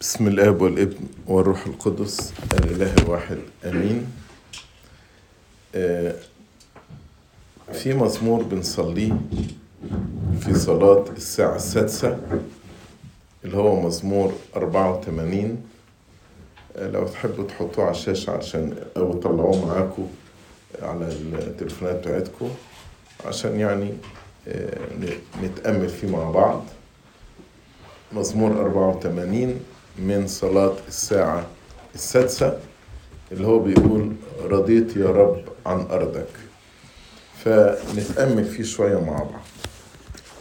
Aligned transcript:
بسم 0.00 0.26
الآب 0.26 0.62
والابن 0.62 0.96
والروح 1.26 1.66
القدس 1.66 2.32
الإله 2.52 2.94
الواحد 2.94 3.38
آمين. 3.64 4.06
آه، 5.74 6.14
في 7.72 7.94
مزمور 7.94 8.42
بنصليه 8.42 9.12
في 10.40 10.54
صلاة 10.54 11.04
الساعة 11.16 11.56
السادسة 11.56 12.18
اللي 13.44 13.56
هو 13.56 13.80
مزمور 13.80 14.32
84 14.56 15.62
آه، 16.76 16.90
لو 16.90 17.08
تحبوا 17.08 17.44
تحطوه 17.44 17.84
على 17.84 17.94
الشاشة 17.94 18.30
عشان 18.30 18.76
أو 18.96 19.12
تطلعوه 19.12 19.66
معاكم 19.66 20.08
على 20.82 21.08
التليفونات 21.08 21.94
بتاعتكم 21.96 22.50
عشان 23.26 23.60
يعني 23.60 23.94
آه، 24.48 24.78
نتأمل 25.42 25.88
فيه 25.88 26.08
مع 26.08 26.30
بعض. 26.30 26.64
مزمور 28.12 28.60
84 28.60 29.60
من 29.98 30.26
صلاة 30.26 30.76
الساعة 30.88 31.46
السادسة 31.94 32.58
اللي 33.32 33.46
هو 33.46 33.58
بيقول 33.58 34.12
رضيت 34.44 34.96
يا 34.96 35.06
رب 35.06 35.42
عن 35.66 35.86
أرضك. 35.90 36.28
فنتأمل 37.44 38.44
فيه 38.44 38.64
شوية 38.64 39.00
مع 39.00 39.16
بعض. 39.16 39.42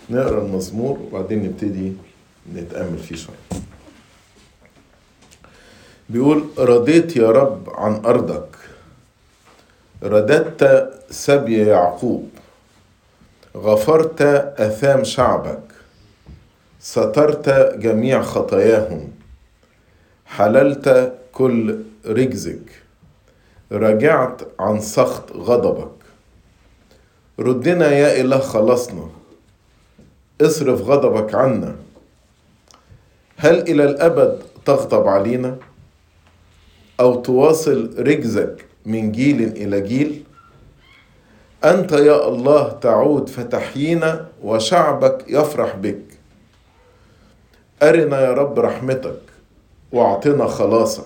نقرأ 0.09 0.41
المزمور 0.41 0.99
وبعدين 0.99 1.43
نبتدي 1.43 1.93
نتأمل 2.55 2.97
فيه 2.97 3.15
شوية. 3.15 3.61
بيقول 6.09 6.47
رضيت 6.57 7.15
يا 7.15 7.31
رب 7.31 7.69
عن 7.69 8.05
أرضك. 8.05 8.55
رددت 10.03 10.93
سبي 11.09 11.67
يعقوب. 11.67 12.29
غفرت 13.55 14.21
أثام 14.59 15.03
شعبك. 15.03 15.63
سترت 16.79 17.49
جميع 17.79 18.21
خطاياهم. 18.21 19.16
حللت 20.27 21.13
كل 21.33 21.79
رجزك. 22.05 22.83
رجعت 23.71 24.41
عن 24.59 24.79
سخط 24.79 25.31
غضبك. 25.31 25.97
ردنا 27.39 27.91
يا 27.91 28.21
إله 28.21 28.39
خلصنا. 28.39 29.09
اصرف 30.41 30.81
غضبك 30.81 31.35
عنا. 31.35 31.75
هل 33.37 33.59
إلى 33.59 33.83
الأبد 33.83 34.41
تغضب 34.65 35.07
علينا؟ 35.07 35.57
أو 36.99 37.21
تواصل 37.21 37.95
رجزك 37.99 38.65
من 38.85 39.11
جيل 39.11 39.41
إلى 39.41 39.81
جيل؟ 39.81 40.23
أنت 41.63 41.91
يا 41.91 42.27
الله 42.27 42.71
تعود 42.71 43.29
فتحيينا 43.29 44.27
وشعبك 44.43 45.25
يفرح 45.27 45.75
بك. 45.75 46.03
أرنا 47.83 48.21
يا 48.21 48.33
رب 48.33 48.59
رحمتك. 48.59 49.21
واعطنا 49.91 50.47
خلاصك. 50.47 51.03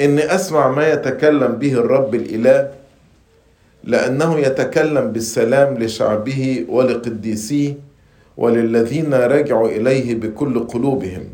إني 0.00 0.34
أسمع 0.34 0.68
ما 0.70 0.88
يتكلم 0.88 1.52
به 1.52 1.72
الرب 1.72 2.14
الإله 2.14 2.70
لأنه 3.84 4.38
يتكلم 4.38 5.12
بالسلام 5.12 5.78
لشعبه 5.78 6.66
ولقديسيه 6.68 7.74
وللذين 8.36 9.14
رجعوا 9.14 9.68
إليه 9.68 10.14
بكل 10.14 10.66
قلوبهم. 10.66 11.24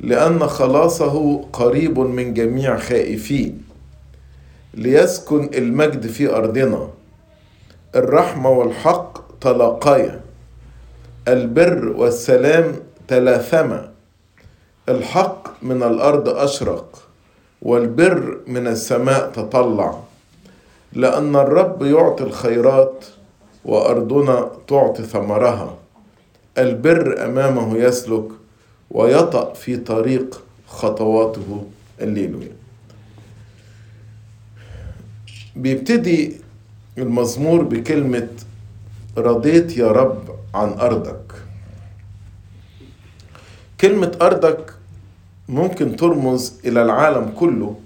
لأن 0.00 0.38
خلاصه 0.46 1.42
قريب 1.52 1.98
من 1.98 2.34
جميع 2.34 2.76
خائفيه 2.76 3.52
ليسكن 4.74 5.50
المجد 5.54 6.06
في 6.06 6.34
أرضنا. 6.34 6.88
الرحمة 7.94 8.50
والحق 8.50 9.38
تلاقيا. 9.40 10.20
البر 11.28 11.88
والسلام 11.96 12.72
تلاثما. 13.08 13.90
الحق 14.88 15.62
من 15.62 15.82
الأرض 15.82 16.28
أشرق 16.28 17.02
والبر 17.62 18.38
من 18.46 18.66
السماء 18.66 19.30
تطلع 19.30 20.00
لأن 20.92 21.36
الرب 21.36 21.82
يعطي 21.82 22.24
الخيرات 22.24 23.04
وأرضنا 23.64 24.50
تعطي 24.68 25.02
ثمرها. 25.02 25.76
البر 26.58 27.24
أمامه 27.24 27.78
يسلك 27.78 28.28
ويطأ 28.90 29.52
في 29.54 29.76
طريق 29.76 30.42
خطواته. 30.66 31.64
الليلوية. 32.00 32.52
بيبتدي 35.56 36.36
المزمور 36.98 37.62
بكلمة 37.62 38.28
رضيت 39.18 39.76
يا 39.76 39.92
رب 39.92 40.22
عن 40.54 40.72
أرضك. 40.72 41.32
كلمة 43.80 44.12
أرضك 44.22 44.77
ممكن 45.48 45.96
ترمز 45.96 46.52
إلى 46.64 46.82
العالم 46.82 47.32
كله 47.38 47.76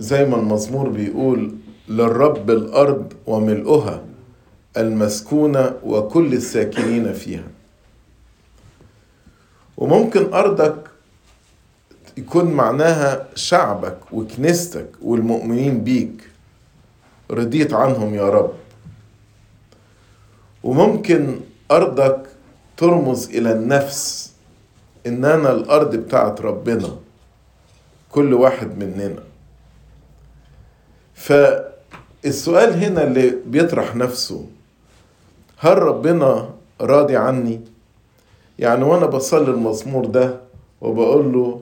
زي 0.00 0.24
ما 0.24 0.36
المزمور 0.36 0.88
بيقول 0.88 1.54
للرب 1.88 2.50
الأرض 2.50 3.12
وملؤها 3.26 4.02
المسكونة 4.76 5.74
وكل 5.84 6.32
الساكنين 6.32 7.12
فيها. 7.12 7.44
وممكن 9.76 10.32
أرضك 10.34 10.76
يكون 12.16 12.44
معناها 12.44 13.28
شعبك 13.34 13.98
وكنيستك 14.12 14.88
والمؤمنين 15.02 15.84
بيك. 15.84 16.28
رضيت 17.30 17.72
عنهم 17.74 18.14
يا 18.14 18.28
رب. 18.30 18.52
وممكن 20.62 21.40
أرضك 21.70 22.26
ترمز 22.76 23.28
إلى 23.30 23.52
النفس. 23.52 24.31
إن 25.06 25.24
أنا 25.24 25.52
الأرض 25.52 25.96
بتاعت 25.96 26.40
ربنا 26.40 26.88
كل 28.10 28.34
واحد 28.34 28.78
مننا. 28.78 29.22
فالسؤال 31.14 32.84
هنا 32.84 33.04
اللي 33.04 33.34
بيطرح 33.46 33.96
نفسه 33.96 34.46
هل 35.58 35.78
ربنا 35.78 36.50
راضي 36.80 37.16
عني؟ 37.16 37.60
يعني 38.58 38.84
وأنا 38.84 39.06
بصلي 39.06 39.50
المزمور 39.50 40.04
ده 40.06 40.40
وبقول 40.80 41.32
له 41.32 41.60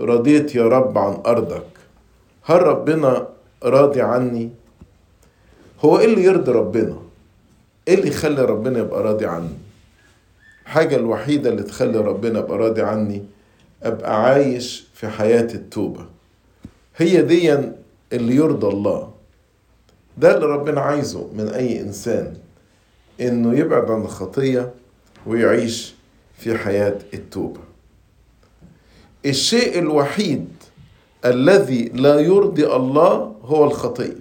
رضيت 0.00 0.54
يا 0.54 0.62
رب 0.68 0.98
عن 0.98 1.18
أرضك. 1.26 1.66
هل 2.44 2.62
ربنا 2.62 3.26
راضي 3.62 4.02
عني؟ 4.02 4.50
هو 5.84 5.98
إيه 5.98 6.04
اللي 6.06 6.24
يرضي 6.24 6.52
ربنا؟ 6.52 6.96
إيه 7.88 7.94
اللي 7.94 8.08
يخلي 8.08 8.42
ربنا 8.44 8.78
يبقى 8.78 9.02
راضي 9.02 9.26
عني؟ 9.26 9.48
الحاجة 10.66 10.96
الوحيدة 10.96 11.50
اللي 11.50 11.62
تخلي 11.62 11.98
ربنا 11.98 12.38
يبقى 12.38 12.58
راضي 12.58 12.82
عني 12.82 13.22
أبقى 13.82 14.22
عايش 14.24 14.86
في 14.94 15.08
حياة 15.08 15.48
التوبة. 15.54 16.06
هي 16.96 17.22
دي 17.22 17.54
اللي 18.12 18.36
يرضى 18.36 18.66
الله. 18.66 19.10
ده 20.18 20.34
اللي 20.34 20.46
ربنا 20.46 20.80
عايزه 20.80 21.28
من 21.34 21.48
أي 21.48 21.80
إنسان 21.80 22.34
إنه 23.20 23.58
يبعد 23.58 23.90
عن 23.90 24.00
الخطية 24.02 24.72
ويعيش 25.26 25.94
في 26.38 26.58
حياة 26.58 26.98
التوبة. 27.14 27.60
الشيء 29.26 29.78
الوحيد 29.78 30.48
الذي 31.24 31.84
لا 31.84 32.20
يرضي 32.20 32.66
الله 32.66 33.34
هو 33.42 33.64
الخطية. 33.64 34.16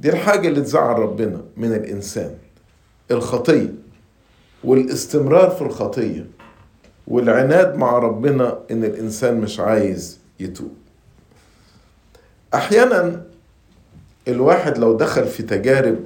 دي 0.00 0.10
الحاجة 0.10 0.48
اللي 0.48 0.60
تزعل 0.60 0.98
ربنا 0.98 1.40
من 1.56 1.72
الإنسان. 1.72 2.34
الخطية. 3.10 3.83
والاستمرار 4.64 5.50
في 5.50 5.62
الخطية 5.62 6.26
والعناد 7.08 7.76
مع 7.76 7.98
ربنا 7.98 8.58
إن 8.70 8.84
الإنسان 8.84 9.40
مش 9.40 9.60
عايز 9.60 10.18
يتوب. 10.40 10.74
أحيانا 12.54 13.22
الواحد 14.28 14.78
لو 14.78 14.96
دخل 14.96 15.24
في 15.26 15.42
تجارب 15.42 15.96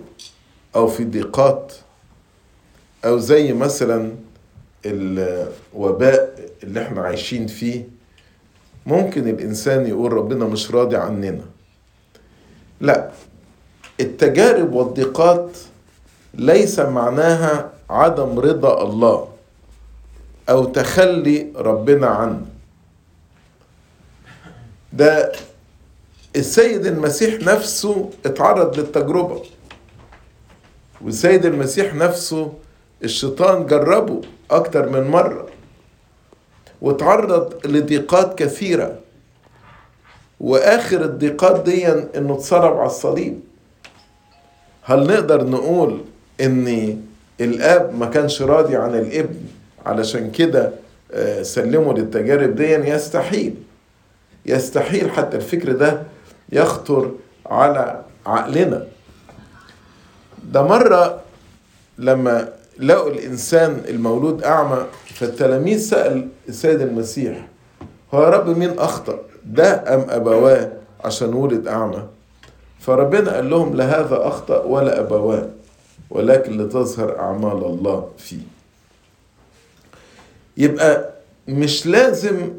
أو 0.76 0.88
في 0.88 1.04
ضيقات 1.04 1.72
أو 3.04 3.18
زي 3.18 3.52
مثلا 3.52 4.12
الوباء 4.86 6.38
اللي 6.62 6.82
إحنا 6.82 7.00
عايشين 7.02 7.46
فيه 7.46 7.88
ممكن 8.86 9.28
الإنسان 9.28 9.86
يقول 9.86 10.12
ربنا 10.12 10.44
مش 10.44 10.70
راضي 10.70 10.96
عننا. 10.96 11.44
لا 12.80 13.10
التجارب 14.00 14.72
والضيقات 14.72 15.58
ليس 16.34 16.78
معناها 16.80 17.72
عدم 17.90 18.38
رضا 18.38 18.82
الله 18.82 19.28
أو 20.48 20.64
تخلي 20.64 21.46
ربنا 21.56 22.06
عنه. 22.06 22.46
ده 24.92 25.32
السيد 26.36 26.86
المسيح 26.86 27.42
نفسه 27.42 28.10
اتعرض 28.26 28.78
للتجربة. 28.78 29.42
والسيد 31.00 31.46
المسيح 31.46 31.94
نفسه 31.94 32.52
الشيطان 33.04 33.66
جربه 33.66 34.20
أكتر 34.50 34.88
من 34.88 35.10
مرة. 35.10 35.46
واتعرض 36.82 37.66
لضيقات 37.66 38.38
كثيرة. 38.38 38.98
وآخر 40.40 41.04
الضيقات 41.04 41.64
دي 41.64 41.88
إنه 41.88 42.34
اتصلب 42.34 42.72
على 42.76 42.86
الصليب. 42.86 43.40
هل 44.82 45.06
نقدر 45.06 45.46
نقول 45.46 46.00
ان 46.40 47.00
الآب 47.40 47.94
ما 47.98 48.06
كانش 48.06 48.42
راضي 48.42 48.76
عن 48.76 48.94
الابن 48.94 49.36
علشان 49.86 50.30
كده 50.30 50.72
سلموا 51.42 51.92
للتجارب 51.92 52.54
دي 52.56 52.64
يستحيل 52.72 53.54
يستحيل 54.46 55.10
حتى 55.10 55.36
الفكر 55.36 55.72
ده 55.72 56.02
يخطر 56.52 57.12
على 57.46 58.00
عقلنا. 58.26 58.86
ده 60.52 60.62
مرة 60.62 61.20
لما 61.98 62.48
لقوا 62.80 63.10
الإنسان 63.10 63.82
المولود 63.88 64.42
أعمى 64.44 64.86
فالتلاميذ 65.14 65.78
سأل 65.78 66.28
السيد 66.48 66.80
المسيح 66.80 67.46
هو 68.14 68.22
يا 68.24 68.28
رب 68.28 68.58
مين 68.58 68.78
أخطأ 68.78 69.18
ده 69.46 69.94
أم 69.94 70.06
أبواه 70.10 70.72
عشان 71.04 71.34
ولد 71.34 71.66
أعمى؟ 71.68 72.02
فربنا 72.80 73.34
قال 73.34 73.50
لهم 73.50 73.74
لا 73.76 73.84
هذا 74.00 74.26
أخطأ 74.26 74.62
ولا 74.64 75.00
أبواه. 75.00 75.48
ولكن 76.10 76.58
لتظهر 76.62 77.18
أعمال 77.18 77.64
الله 77.64 78.08
فيه. 78.18 78.40
يبقى 80.56 81.10
مش 81.48 81.86
لازم 81.86 82.50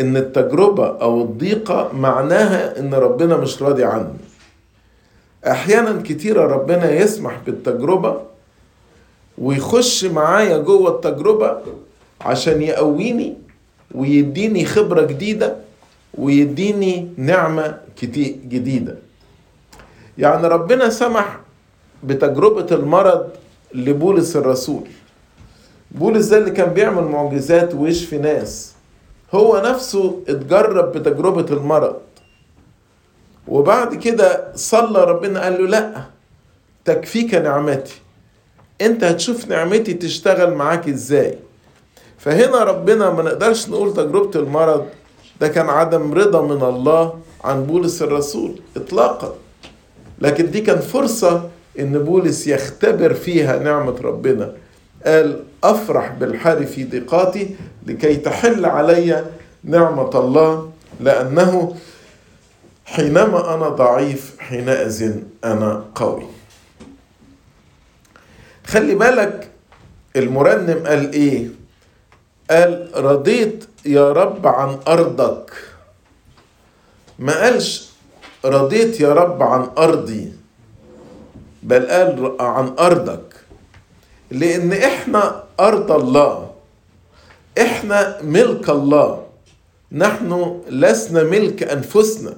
إن 0.00 0.16
التجربة 0.16 0.86
أو 0.86 1.22
الضيقة 1.22 1.92
معناها 1.92 2.78
إن 2.78 2.94
ربنا 2.94 3.36
مش 3.36 3.62
راضي 3.62 3.84
عني 3.84 4.14
أحيانا 5.46 6.02
كتيرة 6.02 6.46
ربنا 6.46 6.90
يسمح 6.92 7.36
بالتجربة 7.46 8.20
ويخش 9.38 10.04
معايا 10.04 10.58
جوه 10.58 10.90
التجربة 10.90 11.58
عشان 12.20 12.62
يقويني 12.62 13.34
ويديني 13.94 14.64
خبرة 14.64 15.02
جديدة 15.06 15.56
ويديني 16.14 17.08
نعمة 17.16 17.78
جديدة. 18.48 18.96
يعني 20.18 20.46
ربنا 20.48 20.88
سمح 20.90 21.40
بتجربة 22.04 22.76
المرض 22.76 23.28
لبولس 23.74 24.36
الرسول. 24.36 24.82
بولس 25.90 26.26
ده 26.26 26.38
اللي 26.38 26.50
كان 26.50 26.74
بيعمل 26.74 27.02
معجزات 27.04 27.74
ويشفي 27.74 28.18
ناس. 28.18 28.72
هو 29.34 29.62
نفسه 29.64 30.20
اتجرب 30.28 30.92
بتجربة 30.92 31.56
المرض. 31.56 31.96
وبعد 33.48 33.94
كده 33.94 34.52
صلى 34.54 35.04
ربنا 35.04 35.42
قال 35.42 35.62
له 35.62 35.68
لا 35.68 36.02
تكفيك 36.84 37.34
نعمتي. 37.34 37.94
انت 38.80 39.04
هتشوف 39.04 39.48
نعمتي 39.48 39.94
تشتغل 39.94 40.54
معاك 40.54 40.88
إزاي. 40.88 41.38
فهنا 42.18 42.64
ربنا 42.64 43.10
ما 43.10 43.22
نقدرش 43.22 43.68
نقول 43.68 43.92
تجربة 43.94 44.40
المرض 44.40 44.86
ده 45.40 45.48
كان 45.48 45.68
عدم 45.68 46.14
رضا 46.14 46.42
من 46.42 46.62
الله 46.62 47.18
عن 47.44 47.64
بولس 47.64 48.02
الرسول 48.02 48.60
اطلاقا. 48.76 49.34
لكن 50.20 50.50
دي 50.50 50.60
كان 50.60 50.78
فرصة 50.78 51.48
إن 51.80 51.98
بولس 51.98 52.46
يختبر 52.46 53.14
فيها 53.14 53.58
نعمة 53.58 53.96
ربنا 54.02 54.52
قال 55.06 55.44
أفرح 55.64 56.08
بالحال 56.12 56.66
في 56.66 56.84
ضيقاتي 56.84 57.56
لكي 57.86 58.16
تحل 58.16 58.64
علي 58.64 59.24
نعمة 59.64 60.10
الله 60.20 60.72
لأنه 61.00 61.76
حينما 62.84 63.54
أنا 63.54 63.68
ضعيف 63.68 64.34
حينئذ 64.38 65.16
أنا 65.44 65.84
قوي. 65.94 66.26
خلي 68.66 68.94
بالك 68.94 69.48
المرنم 70.16 70.86
قال 70.86 71.12
إيه؟ 71.12 71.48
قال 72.50 72.90
رضيت 72.94 73.64
يا 73.86 74.12
رب 74.12 74.46
عن 74.46 74.78
أرضك. 74.88 75.52
ما 77.18 77.42
قالش 77.42 77.90
رضيت 78.44 79.00
يا 79.00 79.12
رب 79.12 79.42
عن 79.42 79.68
أرضي. 79.78 80.32
بل 81.62 81.86
قال 81.86 82.36
عن 82.40 82.66
أرضك. 82.78 83.34
لأن 84.30 84.72
إحنا 84.72 85.44
أرض 85.60 85.92
الله. 85.92 86.50
إحنا 87.60 88.22
ملك 88.22 88.70
الله. 88.70 89.26
نحن 89.92 90.62
لسنا 90.68 91.22
ملك 91.22 91.62
أنفسنا 91.62 92.34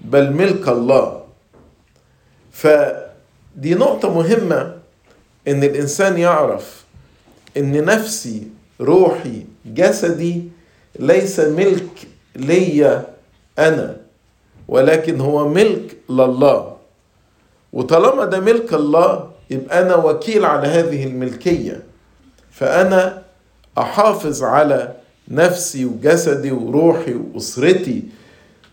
بل 0.00 0.32
ملك 0.32 0.68
الله. 0.68 1.24
فدي 2.52 3.74
نقطة 3.74 4.14
مهمة 4.14 4.74
إن 5.48 5.64
الإنسان 5.64 6.18
يعرف 6.18 6.84
إن 7.56 7.84
نفسي 7.84 8.48
روحي 8.80 9.44
جسدي 9.66 10.48
ليس 10.98 11.40
ملك 11.40 12.08
ليا 12.36 13.06
أنا 13.58 13.96
ولكن 14.68 15.20
هو 15.20 15.48
ملك 15.48 15.96
لله. 16.10 16.79
وطالما 17.72 18.24
ده 18.24 18.40
ملك 18.40 18.74
الله 18.74 19.30
يبقى 19.50 19.82
أنا 19.82 19.94
وكيل 19.96 20.44
على 20.44 20.68
هذه 20.68 21.04
الملكية. 21.06 21.82
فأنا 22.52 23.22
أحافظ 23.78 24.42
على 24.42 24.92
نفسي 25.28 25.84
وجسدي 25.84 26.52
وروحي 26.52 27.14
وأسرتي 27.14 28.02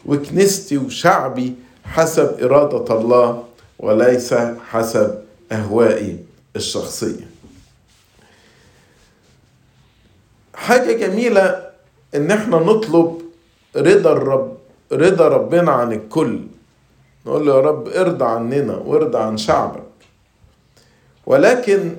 وكنيستي 0.05 0.77
وشعبي 0.77 1.53
حسب 1.83 2.43
إرادة 2.43 2.99
الله 2.99 3.43
وليس 3.79 4.33
حسب 4.69 5.15
أهوائي 5.51 6.19
الشخصية. 6.55 7.27
حاجة 10.53 10.91
جميلة 11.07 11.67
إن 12.15 12.31
إحنا 12.31 12.57
نطلب 12.57 13.21
رضا 13.75 14.11
الرب 14.11 14.57
رضا 14.91 15.27
ربنا 15.27 15.71
عن 15.71 15.93
الكل. 15.93 16.39
نقول 17.27 17.45
له 17.45 17.55
يا 17.55 17.61
رب 17.61 17.87
ارضى 17.87 18.25
عننا 18.25 18.75
وارضى 18.75 19.17
عن 19.17 19.37
شعبك. 19.37 19.83
ولكن 21.25 21.91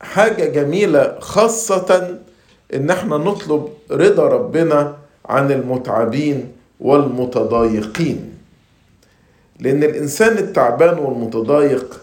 حاجة 0.00 0.44
جميلة 0.44 1.16
خاصة 1.20 2.18
إن 2.74 2.90
إحنا 2.90 3.16
نطلب 3.16 3.68
رضا 3.90 4.28
ربنا 4.28 4.96
عن 5.26 5.52
المتعبين 5.52 6.52
والمتضايقين. 6.80 8.34
لأن 9.60 9.82
الإنسان 9.84 10.38
التعبان 10.38 10.98
والمتضايق 10.98 12.00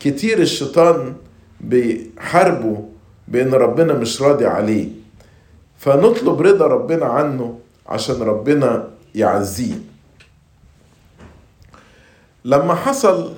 كتير 0.00 0.38
الشيطان 0.38 1.14
بيحاربه 1.60 2.84
بأن 3.28 3.54
ربنا 3.54 3.92
مش 3.92 4.22
راضي 4.22 4.46
عليه. 4.46 4.88
فنطلب 5.78 6.42
رضا 6.42 6.66
ربنا 6.66 7.06
عنه 7.06 7.58
عشان 7.86 8.22
ربنا 8.22 8.88
يعزيه. 9.14 9.93
لما 12.44 12.74
حصل 12.74 13.34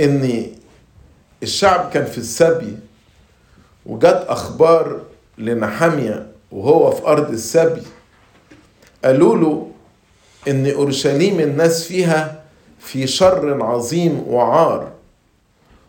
ان 0.00 0.46
الشعب 1.42 1.90
كان 1.90 2.04
في 2.06 2.18
السبي 2.18 2.76
وجت 3.86 4.24
أخبار 4.28 5.00
لنحمية 5.38 6.26
وهو 6.52 6.90
في 6.90 7.06
أرض 7.06 7.30
السبي 7.30 7.82
قالوا 9.04 9.36
له 9.36 9.70
إن 10.48 10.70
أورشليم 10.70 11.40
الناس 11.40 11.84
فيها 11.84 12.42
في 12.78 13.06
شر 13.06 13.62
عظيم 13.64 14.24
وعار 14.28 14.90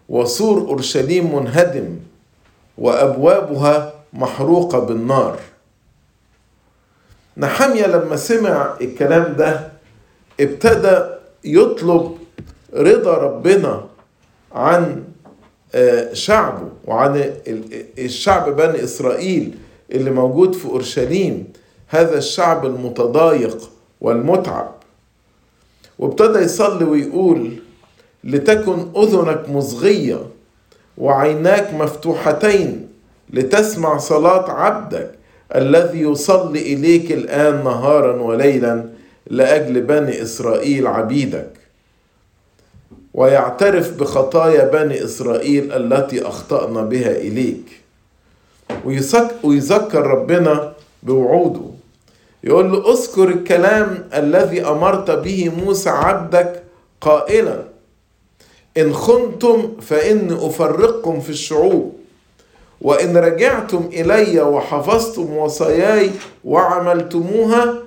وسور 0.10 0.58
أورشليم 0.62 1.36
منهدم 1.36 2.00
وأبوابها 2.78 3.94
محروقة 4.14 4.80
بالنار. 4.80 5.40
نحمية 7.38 7.86
لما 7.88 8.16
سمع 8.16 8.74
الكلام 8.82 9.36
ده 9.36 9.72
ابتدى 10.40 11.15
يطلب 11.46 12.18
رضا 12.74 13.18
ربنا 13.18 13.86
عن 14.52 15.04
شعبه 16.14 16.68
وعن 16.86 17.34
الشعب 17.98 18.56
بني 18.56 18.84
إسرائيل 18.84 19.56
اللي 19.92 20.12
موجود 20.12 20.56
في 20.56 20.66
أورشليم 20.66 21.48
هذا 21.88 22.18
الشعب 22.18 22.66
المتضايق 22.66 23.70
والمتعب. 24.02 24.72
وابتدى 26.00 26.40
يصلي 26.40 26.86
ويقول 26.86 27.52
لتكن 28.24 28.86
أذنك 28.98 29.50
مصغية 29.50 30.20
وعيناك 30.98 31.74
مفتوحتين 31.74 32.88
لتسمع 33.34 33.98
صلاة 33.98 34.52
عبدك 34.52 35.12
الذي 35.56 36.02
يصلي 36.02 36.74
إليك 36.74 37.12
الآن 37.12 37.64
نهارا 37.64 38.22
وليلا 38.22 38.86
لأجل 39.28 39.82
بني 39.82 40.22
إسرائيل 40.22 40.88
عبيدك. 40.88 41.50
ويعترف 43.14 43.92
بخطايا 43.92 44.66
بني 44.68 45.04
إسرائيل 45.04 45.74
التي 45.74 46.28
أخطأنا 46.28 46.82
بها 46.82 47.12
إليك. 47.12 47.82
ويذكر 49.44 50.08
ربنا 50.08 50.74
بوعوده. 51.04 51.62
يقول 52.44 52.72
له 52.72 52.94
اذكر 52.94 53.28
الكلام 53.30 54.10
الذي 54.14 54.62
أمرت 54.66 55.12
به 55.12 55.50
موسى 55.50 55.90
عبدك 55.90 56.64
قائلا 57.02 57.64
إن 58.78 58.94
خنتم 58.94 59.72
فإني 59.82 60.48
أفرقكم 60.48 61.20
في 61.20 61.30
الشعوب. 61.30 61.96
وإن 62.82 63.18
رجعتم 63.18 63.90
إلي 63.94 64.42
وحفظتم 64.42 65.38
وصاياي 65.38 66.12
وعملتموها 66.44 67.85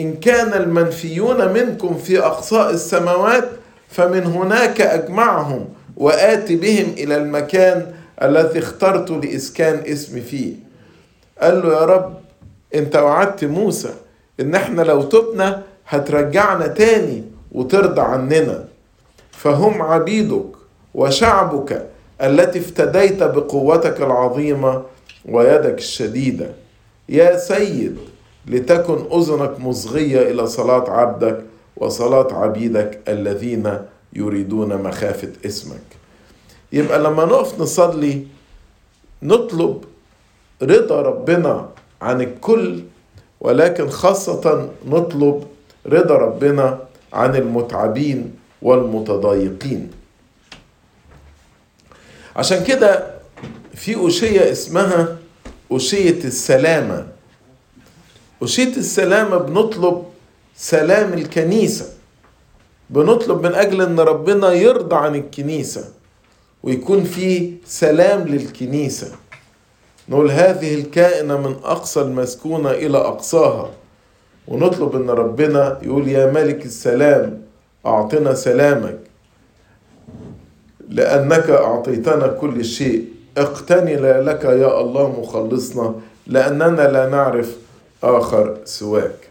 إن 0.00 0.14
كان 0.14 0.54
المنفيون 0.62 1.52
منكم 1.52 1.98
في 1.98 2.18
أقصاء 2.18 2.70
السماوات 2.70 3.48
فمن 3.88 4.26
هناك 4.26 4.80
أجمعهم 4.80 5.68
واتي 5.96 6.56
بهم 6.56 6.90
إلى 6.98 7.16
المكان 7.16 7.92
الذي 8.22 8.58
اخترت 8.58 9.10
لإسكان 9.10 9.82
اسمي 9.86 10.20
فيه. 10.20 10.54
قال 11.40 11.62
له 11.62 11.72
يا 11.72 11.84
رب 11.84 12.14
أنت 12.74 12.96
وعدت 12.96 13.44
موسى 13.44 13.90
إن 14.40 14.54
إحنا 14.54 14.82
لو 14.82 15.02
تبنا 15.02 15.62
هترجعنا 15.88 16.66
تاني 16.66 17.24
وترضى 17.52 18.00
عننا. 18.00 18.64
فهم 19.30 19.82
عبيدك 19.82 20.44
وشعبك 20.94 21.86
التي 22.22 22.58
افتديت 22.58 23.22
بقوتك 23.22 24.00
العظيمة 24.00 24.82
ويدك 25.28 25.78
الشديدة. 25.78 26.46
يا 27.08 27.38
سيد 27.38 27.98
لتكن 28.46 29.04
أذنك 29.12 29.60
مصغية 29.60 30.30
إلى 30.30 30.46
صلاة 30.46 30.90
عبدك 30.90 31.44
وصلاة 31.76 32.34
عبيدك 32.34 33.00
الذين 33.08 33.78
يريدون 34.12 34.82
مخافة 34.82 35.32
اسمك. 35.46 35.82
يبقى 36.72 36.98
لما 36.98 37.24
نقف 37.24 37.60
نصلي 37.60 38.26
نطلب 39.22 39.84
رضا 40.62 41.02
ربنا 41.02 41.68
عن 42.02 42.20
الكل 42.20 42.82
ولكن 43.40 43.88
خاصة 43.90 44.70
نطلب 44.86 45.44
رضا 45.86 46.14
ربنا 46.16 46.78
عن 47.12 47.36
المتعبين 47.36 48.34
والمتضايقين. 48.62 49.90
عشان 52.36 52.64
كده 52.64 53.06
في 53.74 54.06
أشية 54.08 54.52
اسمها 54.52 55.16
أشية 55.72 56.24
السلامة. 56.24 57.06
أشية 58.42 58.76
السلامة 58.76 59.36
بنطلب 59.36 60.02
سلام 60.56 61.12
الكنيسة. 61.12 61.86
بنطلب 62.90 63.46
من 63.46 63.54
أجل 63.54 63.82
أن 63.82 64.00
ربنا 64.00 64.52
يرضى 64.52 64.96
عن 64.96 65.14
الكنيسة 65.14 65.84
ويكون 66.62 67.04
في 67.04 67.54
سلام 67.66 68.28
للكنيسة. 68.28 69.08
نقول 70.08 70.30
هذه 70.30 70.74
الكائنة 70.74 71.36
من 71.36 71.54
أقصى 71.64 72.00
المسكونة 72.00 72.70
إلى 72.70 72.98
أقصاها. 72.98 73.70
ونطلب 74.48 74.96
أن 74.96 75.10
ربنا 75.10 75.78
يقول 75.82 76.08
يا 76.08 76.26
ملك 76.32 76.66
السلام 76.66 77.42
أعطنا 77.86 78.34
سلامك. 78.34 78.98
لأنك 80.88 81.50
أعطيتنا 81.50 82.26
كل 82.26 82.64
شيء. 82.64 83.04
اقتني 83.38 83.96
لك 83.96 84.44
يا 84.44 84.80
الله 84.80 85.20
مخلصنا. 85.20 85.94
لأننا 86.26 86.88
لا 86.88 87.08
نعرف 87.08 87.56
آخر 88.02 88.58
سواك. 88.64 89.28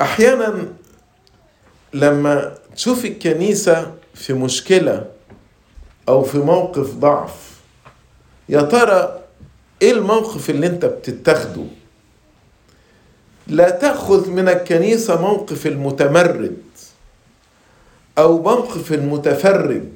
أحيانا 0.00 0.72
لما 1.94 2.54
تشوف 2.76 3.04
الكنيسة 3.04 3.94
في 4.14 4.32
مشكلة 4.32 5.06
أو 6.08 6.22
في 6.22 6.38
موقف 6.38 6.94
ضعف 6.94 7.50
يا 8.48 8.62
ترى 8.62 9.20
إيه 9.82 9.92
الموقف 9.92 10.50
اللي 10.50 10.66
أنت 10.66 10.84
بتتخذه 10.84 11.66
لا 13.46 13.70
تأخذ 13.70 14.30
من 14.30 14.48
الكنيسة 14.48 15.20
موقف 15.20 15.66
المتمرد 15.66 16.56
أو 18.18 18.42
موقف 18.42 18.92
المتفرج 18.92 19.88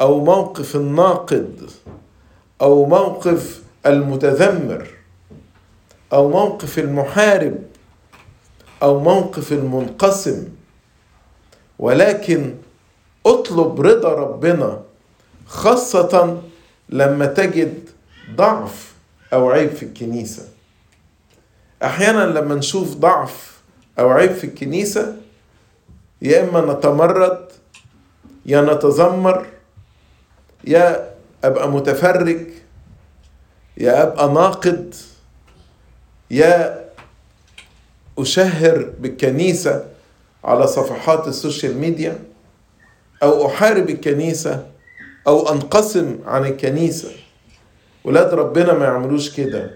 أو 0.00 0.24
موقف 0.24 0.76
الناقد 0.76 1.70
أو 2.62 2.86
موقف 2.86 3.62
المتذمر. 3.86 4.86
أو 6.12 6.28
موقف 6.28 6.78
المحارب 6.78 7.58
أو 8.82 9.00
موقف 9.00 9.52
المنقسم. 9.52 10.48
ولكن 11.78 12.54
اطلب 13.26 13.80
رضا 13.80 14.12
ربنا 14.14 14.82
خاصة 15.46 16.42
لما 16.88 17.26
تجد 17.26 17.88
ضعف 18.34 18.92
أو 19.32 19.50
عيب 19.50 19.70
في 19.70 19.82
الكنيسة. 19.82 20.48
أحيانا 21.84 22.24
لما 22.38 22.54
نشوف 22.54 22.94
ضعف 22.94 23.60
أو 23.98 24.10
عيب 24.10 24.32
في 24.32 24.44
الكنيسة 24.44 25.16
يا 26.22 26.48
إما 26.48 26.72
نتمرد 26.74 27.48
يا 28.46 28.60
نتذمر 28.60 29.46
يا 30.64 31.10
أبقى 31.44 31.68
متفرج 31.70 32.46
يا 33.76 34.02
أبقى 34.02 34.28
ناقد 34.28 34.94
يا 36.30 36.84
أشهر 38.18 38.90
بالكنيسة 39.00 39.84
على 40.44 40.66
صفحات 40.66 41.28
السوشيال 41.28 41.76
ميديا 41.76 42.18
أو 43.22 43.46
أحارب 43.46 43.90
الكنيسة 43.90 44.66
أو 45.26 45.52
أنقسم 45.52 46.18
عن 46.26 46.46
الكنيسة. 46.46 47.08
ولاد 48.04 48.34
ربنا 48.34 48.72
ما 48.72 48.84
يعملوش 48.84 49.36
كده. 49.36 49.70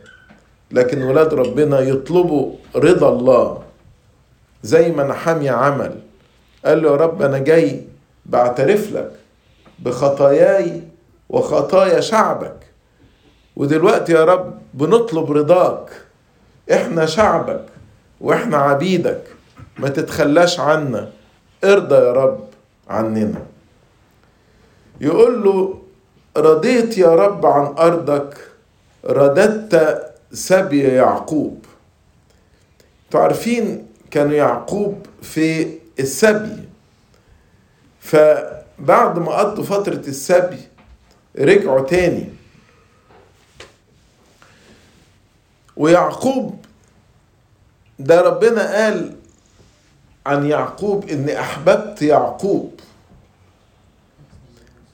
لكن 0.71 1.03
ولاد 1.03 1.35
ربنا 1.35 1.81
يطلبوا 1.81 2.53
رضا 2.77 3.09
الله. 3.09 3.63
زي 4.63 4.93
ما 4.93 5.05
نحامية 5.05 5.51
عمل. 5.51 6.01
قال 6.65 6.83
له 6.83 6.91
يا 6.91 6.97
رب 6.97 7.23
أنا 7.23 7.39
جاي 7.39 7.83
بعترف 8.27 8.93
لك 8.93 9.13
بخطاياي 9.79 10.83
وخطايا 11.29 12.01
شعبك. 12.01 12.57
ودلوقتي 13.57 14.13
يا 14.13 14.25
رب 14.25 14.59
بنطلب 14.75 15.33
رضاك. 15.33 16.04
إحنا 16.73 17.07
شعبك 17.07 17.67
وإحنا 18.21 18.57
عبيدك 18.57 19.23
ما 19.79 19.89
تتخلاش 19.89 20.61
عنا. 20.61 21.11
ارضى 21.65 21.95
يا 21.95 22.13
رب 22.13 22.49
عننا. 22.89 23.43
يقول 25.01 25.45
له 25.45 25.79
رضيت 26.37 26.99
يا 26.99 27.15
رب 27.15 27.47
عن 27.47 27.75
أرضك 27.79 28.49
رددت 29.05 30.05
سبي 30.33 30.83
يعقوب. 30.83 31.65
تعرفين 33.11 33.87
كانوا 34.11 34.35
يعقوب 34.35 35.07
في 35.23 35.79
السبي. 35.99 36.69
فبعد 38.01 39.19
ما 39.19 39.33
قضوا 39.33 39.65
فترة 39.65 40.03
السبي 40.09 40.61
رجعوا 41.39 41.81
تاني. 41.81 42.34
ويعقوب 45.77 46.65
ده 47.99 48.21
ربنا 48.21 48.75
قال 48.85 49.17
عن 50.27 50.47
يعقوب 50.47 51.09
إني 51.09 51.41
أحببت 51.41 52.03
يعقوب. 52.03 52.81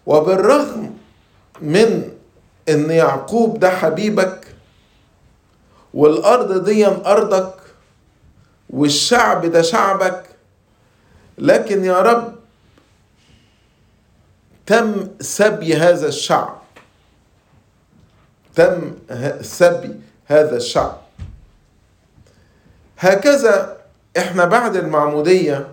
وبالرغم 0.06 0.98
من 1.60 2.12
إن 2.68 2.90
يعقوب 2.90 3.58
ده 3.60 3.70
حبيبك 3.70 4.54
والأرض 5.94 6.64
دي 6.64 6.86
أرضك 6.86 7.54
والشعب 8.70 9.46
ده 9.46 9.62
شعبك 9.62 10.24
لكن 11.38 11.84
يا 11.84 12.00
رب 12.02 12.34
تم 14.66 15.08
سبي 15.20 15.76
هذا 15.76 16.08
الشعب. 16.08 16.60
تم 18.54 18.94
سبي. 19.40 20.00
هذا 20.30 20.56
الشعب. 20.56 20.96
هكذا 22.98 23.76
إحنا 24.18 24.44
بعد 24.44 24.76
المعمودية 24.76 25.68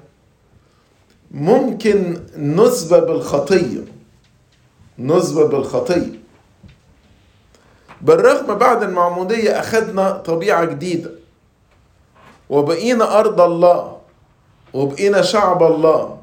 ممكن 1.31 2.23
نسبة 2.37 2.99
بالخطية 2.99 3.79
نسبة 4.99 5.47
بالخطية. 5.47 6.19
بالرغم 8.01 8.55
بعد 8.55 8.83
المعمودية 8.83 9.59
أخذنا 9.59 10.11
طبيعة 10.11 10.65
جديدة 10.65 11.11
وبقينا 12.49 13.19
أرض 13.19 13.41
الله 13.41 13.97
وبقينا 14.73 15.21
شعب 15.21 15.63
الله 15.63 16.17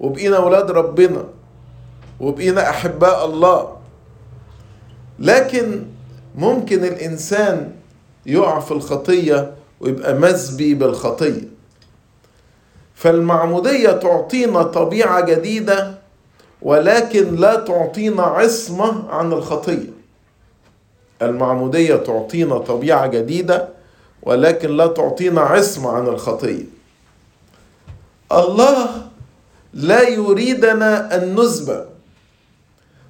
وبقينا 0.00 0.36
أولاد 0.36 0.70
ربنا 0.70 1.24
وبقينا 2.20 2.70
أحباء 2.70 3.24
الله. 3.24 3.76
لكن 5.18 5.89
ممكن 6.34 6.84
الإنسان 6.84 7.72
يقع 8.26 8.60
في 8.60 8.70
الخطية 8.72 9.54
ويبقى 9.80 10.14
مسبي 10.14 10.74
بالخطية. 10.74 11.48
فالمعمودية 12.94 13.90
تعطينا 13.90 14.62
طبيعة 14.62 15.20
جديدة 15.20 15.94
ولكن 16.62 17.36
لا 17.36 17.54
تعطينا 17.54 18.22
عصمة 18.22 19.10
عن 19.10 19.32
الخطية. 19.32 19.90
المعمودية 21.22 21.96
تعطينا 21.96 22.58
طبيعة 22.58 23.06
جديدة 23.06 23.68
ولكن 24.22 24.76
لا 24.76 24.86
تعطينا 24.86 25.40
عصمة 25.40 25.90
عن 25.90 26.06
الخطية. 26.06 26.64
الله 28.32 28.88
لا 29.74 30.08
يريدنا 30.08 31.16
أن 31.16 31.34
نسبى 31.40 31.80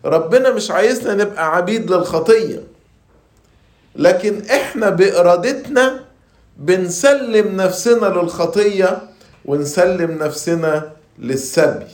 ربنا 0.05 0.51
مش 0.51 0.71
عايزنا 0.71 1.15
نبقى 1.15 1.57
عبيد 1.57 1.91
للخطية. 1.93 2.63
لكن 4.01 4.43
إحنا 4.49 4.91
بإرادتنا 4.91 6.05
بنسلم 6.57 7.57
نفسنا 7.57 8.07
للخطية 8.07 8.99
ونسلم 9.45 10.11
نفسنا 10.19 10.93
للسبي. 11.19 11.93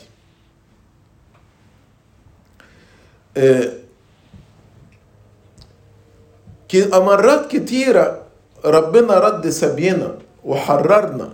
مرات 6.93 7.51
كتيرة 7.51 8.21
ربنا 8.65 9.13
رد 9.19 9.49
سبينا 9.49 10.15
وحررنا. 10.43 11.29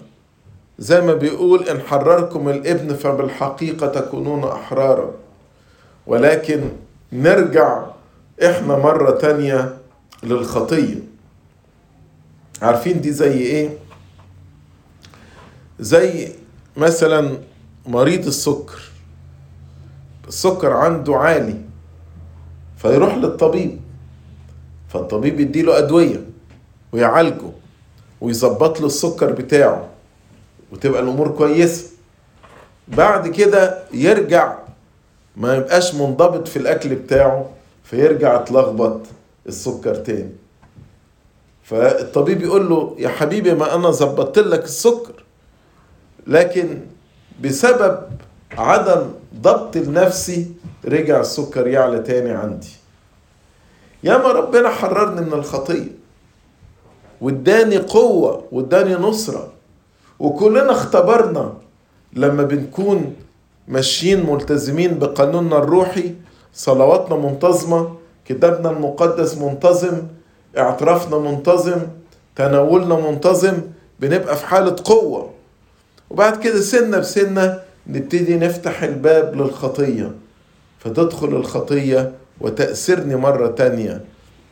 زي 0.80 1.02
ما 1.02 1.14
بيقول 1.14 1.70
إن 1.70 1.82
حرركم 1.82 2.50
الإبن 2.50 2.96
فبالحقيقة 2.96 3.88
تكونون 3.88 4.44
أحرارا. 4.44 5.12
ولكن 6.08 6.62
نرجع 7.14 7.84
إحنا 8.44 8.78
مرة 8.78 9.12
تانية 9.12 9.78
للخطية. 10.24 10.96
عارفين 12.62 13.02
دي 13.02 13.12
زي 13.12 13.32
إيه؟ 13.38 13.70
زي 15.80 16.32
مثلا 16.78 17.38
مريض 17.88 18.28
السكر. 18.28 18.82
السكر 20.28 20.74
عنده 20.74 21.16
عالي 21.18 21.56
فيروح 22.78 23.16
للطبيب 23.16 23.80
فالطبيب 24.90 25.40
يديله 25.40 25.78
أدوية 25.78 26.24
ويعالجه 26.92 27.52
ويظبط 28.22 28.80
له 28.80 28.86
السكر 28.88 29.32
بتاعه 29.32 29.88
وتبقى 30.72 31.02
الأمور 31.02 31.28
كويسة. 31.28 31.90
بعد 32.88 33.28
كده 33.28 33.84
يرجع 33.94 34.58
ما 35.38 35.56
يبقاش 35.56 35.96
منضبط 35.96 36.48
في 36.48 36.58
الأكل 36.58 36.96
بتاعه 36.96 37.50
فيرجع 37.84 38.42
يتلخبط 38.42 39.02
السكر 39.48 39.96
تاني 39.96 40.32
فالطبيب 41.64 42.42
يقول 42.42 42.70
له 42.70 42.96
يا 43.00 43.10
حبيبي 43.10 43.54
ما 43.54 43.76
أنا 43.76 43.92
ظبطت 43.92 44.40
لك 44.40 44.64
السكر. 44.64 45.24
لكن 46.28 46.80
بسبب 47.42 48.00
عدم 48.58 49.06
ضبط 49.42 49.76
النفسي 49.76 50.52
رجع 50.86 51.20
السكر 51.20 51.68
يعلى 51.68 52.00
تاني 52.00 52.32
عندي. 52.32 52.72
ياما 54.04 54.32
ربنا 54.32 54.70
حررني 54.70 55.22
من 55.22 55.34
الخطية 55.34 55.92
واداني 57.22 57.78
قوة 57.78 58.44
واداني 58.52 58.96
نصرة. 58.96 59.52
وكلنا 60.20 60.72
اختبرنا 60.72 61.54
لما 62.14 62.44
بنكون 62.44 63.16
ماشيين 63.68 64.30
ملتزمين 64.30 65.00
بقانوننا 65.00 65.58
الروحي 65.58 66.16
صلواتنا 66.54 67.16
منتظمة 67.16 67.96
كتابنا 68.26 68.70
المقدس 68.70 69.38
منتظم 69.38 70.02
اعترافنا 70.58 71.18
منتظم 71.18 71.82
تناولنا 72.36 72.96
منتظم 73.12 73.62
بنبقى 74.00 74.38
في 74.38 74.46
حالة 74.46 74.76
قوة. 74.84 75.34
وبعد 76.10 76.40
كده 76.40 76.62
سنة 76.62 76.98
بسنة 76.98 77.60
نبتدي 77.88 78.36
نفتح 78.36 78.84
الباب 78.84 79.36
للخطية. 79.36 80.12
فتدخل 80.80 81.28
الخطية 81.28 82.12
وتأثرني 82.42 83.16
مرة 83.16 83.48
تانية 83.48 84.02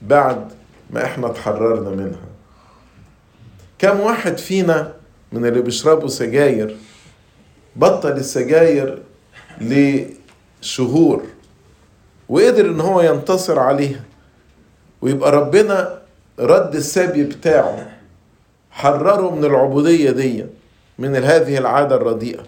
بعد 0.01 0.51
ما 0.89 1.05
إحنا 1.05 1.27
اتحررنا 1.27 1.89
منها. 1.89 2.25
كم 3.79 3.99
واحد 3.99 4.37
فينا 4.37 4.93
من 5.31 5.45
اللي 5.45 5.61
بيشربوا 5.61 6.07
سجاير 6.07 6.77
بطل 7.75 8.11
السجاير 8.11 9.01
لشهور. 9.61 11.21
وقدر 12.31 12.65
إن 12.65 12.79
هو 12.81 13.01
ينتصر 13.01 13.59
عليها. 13.59 14.03
ويبقى 15.01 15.31
ربنا 15.31 15.99
رد 16.39 16.75
السبي 16.75 17.23
بتاعه. 17.23 17.91
حرره 18.71 19.35
من 19.35 19.45
العبودية 19.45 20.11
دي 20.11 20.45
من 20.99 21.15
هذه 21.15 21.57
العادة 21.57 21.95
الرديئة. 21.95 22.43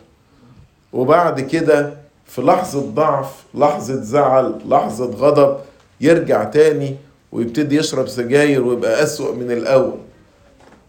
وبعد 0.93 1.41
كده 1.41 1.93
في 2.25 2.41
لحظة 2.41 2.81
ضعف 2.81 3.43
لحظة 3.55 3.95
زعل 4.01 4.55
لحظة 4.69 5.05
غضب 5.05 5.57
يرجع 6.01 6.43
تاني 6.43 6.95
ويبتدي 7.31 7.75
يشرب 7.77 8.07
سجاير 8.07 8.63
ويبقى 8.63 9.03
أسوأ 9.03 9.35
من 9.35 9.51
الأول. 9.51 9.97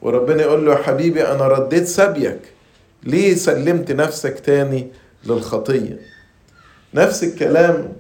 وربنا 0.03 0.43
يقول 0.43 0.67
له 0.67 0.73
يا 0.73 0.83
حبيبي 0.83 1.23
أنا 1.27 1.49
رديت 1.49 1.87
سبيك. 1.87 2.41
ليه 3.03 3.35
سلمت 3.35 3.93
نفسك 3.93 4.39
تاني 4.39 4.87
للخطية؟ 5.27 5.99
نفس 6.95 7.25
الكلام 7.25 7.93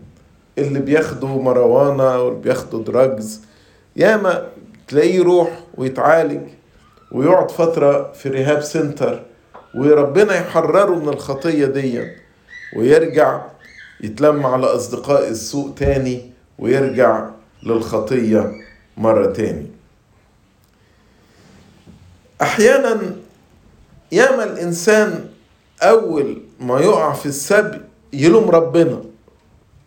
اللي 0.58 0.78
بياخدوا 0.80 1.42
ماريجوانا 1.42 2.22
واللي 2.22 2.40
بياخدوا 2.40 2.84
drugs 2.84 3.40
ياما 3.96 4.48
تلاقيه 4.88 5.14
يروح 5.14 5.60
ويتعالج 5.74 6.40
ويقعد 7.12 7.50
فترة 7.50 8.12
في 8.12 8.28
rehab 8.28 8.60
center 8.60 9.22
وربنا 9.76 10.34
يحرره 10.36 10.94
من 10.94 11.08
الخطية 11.08 11.66
دي 11.66 12.08
ويرجع 12.76 13.40
يتلم 14.00 14.46
على 14.46 14.66
أصدقاء 14.66 15.28
السوء 15.28 15.70
تاني 15.74 16.30
ويرجع 16.58 17.28
للخطية 17.62 18.52
مرة 18.96 19.26
تاني. 19.32 19.66
أحيانا 22.42 23.16
ياما 24.12 24.44
الإنسان 24.44 25.28
أول 25.82 26.42
ما 26.60 26.80
يقع 26.80 27.12
في 27.12 27.26
السبي 27.26 27.80
يلوم 28.12 28.50
ربنا. 28.50 29.02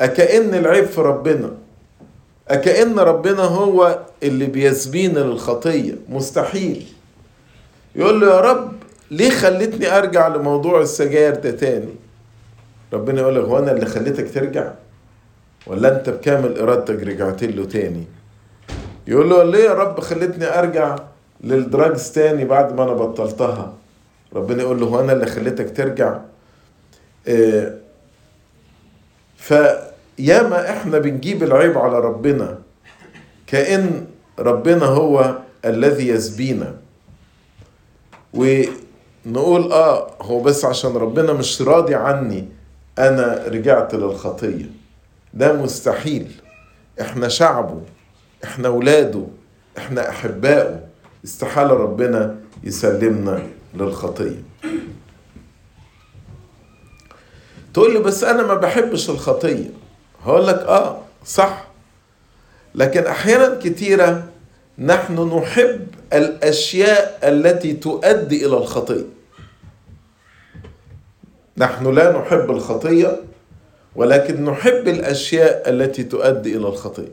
أكأن 0.02 0.54
العيب 0.54 0.86
في 0.86 1.02
ربنا. 1.02 1.52
أكأن 2.48 3.00
ربنا 3.00 3.44
هو 3.44 4.00
اللي 4.24 4.46
بيسبينا 4.46 5.20
للخطية. 5.20 5.96
مستحيل. 6.10 6.86
يقول 7.96 8.22
له 8.22 8.28
يا 8.36 8.40
رب 8.42 8.74
ليه 9.12 9.30
خلتني 9.30 9.98
أرجع 9.98 10.28
لموضوع 10.28 10.82
السجاير 10.82 11.36
ده 11.36 11.52
تاني؟ 11.52 11.96
ربنا 12.94 13.22
يقول 13.22 13.36
لك 13.36 13.44
هو 13.44 13.60
أنا 13.60 13.72
اللي 13.72 13.86
خليتك 13.86 14.34
ترجع؟ 14.34 14.72
ولا 15.68 15.98
أنت 15.98 16.10
بكامل 16.10 16.58
إرادتك 16.60 17.04
رجعت 17.04 17.44
له 17.44 17.66
تاني؟ 17.66 18.04
يقول 19.08 19.30
له 19.30 19.44
ليه 19.44 19.64
يا 19.64 19.74
رب 19.74 20.00
خلتني 20.00 20.60
أرجع 20.60 20.96
للدراجز 21.44 22.12
تاني 22.12 22.46
بعد 22.46 22.76
ما 22.76 22.84
أنا 22.84 22.94
بطلتها؟ 22.94 23.74
ربنا 24.36 24.62
يقول 24.64 24.80
له 24.80 24.86
هو 24.86 25.00
أنا 25.00 25.14
اللي 25.14 25.26
خليتك 25.26 25.78
ترجع؟ 25.78 26.20
إيه 27.28 27.78
فياما 30.18 30.70
إحنا 30.70 31.00
بنجيب 31.00 31.44
العيب 31.44 31.78
على 31.78 32.00
ربنا. 32.00 32.60
كأن 33.48 34.08
ربنا 34.40 34.86
هو 34.86 35.38
الذي 35.66 36.08
يسبينا. 36.08 36.76
ونقول 38.34 39.72
آه 39.72 40.12
هو 40.22 40.40
بس 40.42 40.66
عشان 40.66 40.98
ربنا 40.98 41.34
مش 41.34 41.62
راضي 41.62 41.96
عني 41.96 42.48
أنا 43.00 43.44
رجعت 43.48 43.96
للخطية. 43.96 44.70
ده 45.34 45.54
مستحيل. 45.54 46.32
إحنا 47.02 47.28
شعبه 47.28 47.82
إحنا 48.44 48.70
ولاده 48.70 49.24
إحنا 49.78 50.10
احبائه 50.10 50.80
استحالة 51.26 51.74
ربنا 51.74 52.36
يسلمنا 52.64 53.44
للخطية. 53.74 54.44
تقول 57.74 57.94
لي 57.94 58.00
بس 58.00 58.24
أنا 58.24 58.44
ما 58.44 58.54
بحبش 58.56 59.10
الخطية. 59.10 59.70
هقول 60.28 60.48
لك 60.48 60.56
آه 60.60 61.02
صح. 61.26 61.68
لكن 62.76 63.04
أحيانا 63.06 63.60
كتيره 63.64 64.28
نحن 64.80 65.38
نحب 65.38 65.88
الأشياء 66.14 67.20
التي 67.24 67.74
تؤدي 67.74 68.46
إلى 68.46 68.58
الخطية. 68.58 69.06
نحن 71.58 71.94
لا 71.94 72.20
نحب 72.20 72.52
الخطية 72.52 73.20
ولكن 73.96 74.46
نحب 74.46 74.88
الأشياء 74.88 75.70
التي 75.70 76.04
تؤدي 76.04 76.58
إلى 76.58 76.68
الخطية. 76.68 77.12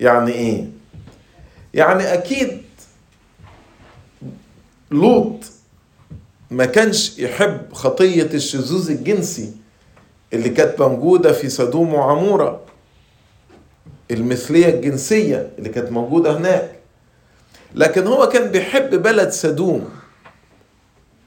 يعني 0.00 0.32
إيه؟ 0.32 0.64
يعني 1.74 2.14
أكيد 2.14 2.62
لوط 4.90 5.44
ما 6.50 6.64
كانش 6.64 7.18
يحب 7.18 7.72
خطية 7.72 8.30
الشذوذ 8.34 8.90
الجنسي. 8.90 9.52
اللي 10.32 10.48
كانت 10.48 10.80
موجودة 10.80 11.32
في 11.32 11.48
سدوم 11.48 11.94
وعمورة 11.94 12.60
المثلية 14.10 14.68
الجنسية 14.68 15.50
اللي 15.58 15.68
كانت 15.68 15.92
موجودة 15.92 16.36
هناك. 16.36 16.70
لكن 17.74 18.06
هو 18.06 18.28
كان 18.28 18.50
بيحب 18.50 19.02
بلد 19.02 19.28
سدوم 19.30 19.90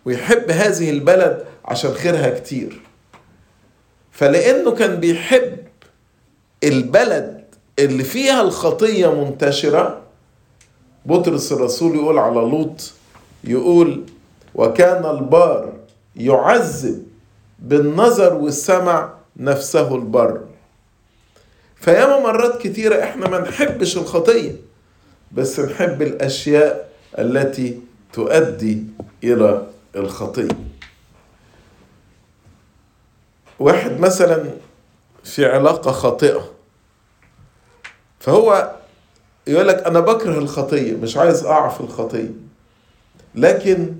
ويحب 0.06 0.52
هذه 0.52 0.90
البلد 0.90 1.46
عشان 1.66 1.94
خيرها 1.94 2.40
كتير. 2.40 2.82
فلأنه 4.12 4.72
كان 4.72 4.96
بيحب 5.00 5.58
البلد 6.64 7.44
اللي 7.80 8.04
فيها 8.04 8.42
الخطية 8.42 9.24
منتشرة 9.24 10.02
بطرس 11.06 11.52
الرسول 11.52 11.96
يقول 11.96 12.18
على 12.20 12.36
لوط 12.42 12.92
يقول 13.44 14.04
وكان 14.56 15.06
البار 15.06 15.74
يعذب 16.16 17.04
بالنظر 17.64 18.34
والسمع 18.34 19.14
نفسه 19.38 19.96
البر. 19.96 20.42
فياما 21.76 22.20
مرات 22.20 22.62
كتيرة 22.62 23.04
إحنا 23.04 23.30
ما 23.30 23.40
نحبش 23.40 23.98
الخطية 23.98 24.56
بس 25.32 25.60
نحب 25.60 26.02
الأشياء 26.02 26.90
التي 27.20 27.80
تؤدي 28.14 28.84
إلى 29.24 29.68
الخطية. 29.96 30.48
واحد 33.60 34.00
مثلا 34.00 34.44
في 35.24 35.46
علاقة 35.46 35.92
خاطئة 35.92 36.50
فهو 38.20 38.72
يقول 39.48 39.68
لك 39.68 39.84
أنا 39.88 40.00
بكره 40.00 40.38
الخطية 40.38 40.96
مش 40.96 41.18
عايز 41.18 41.44
اقع 41.44 41.70
في 41.70 41.82
الخطية 41.82 42.30
لكن 43.36 43.96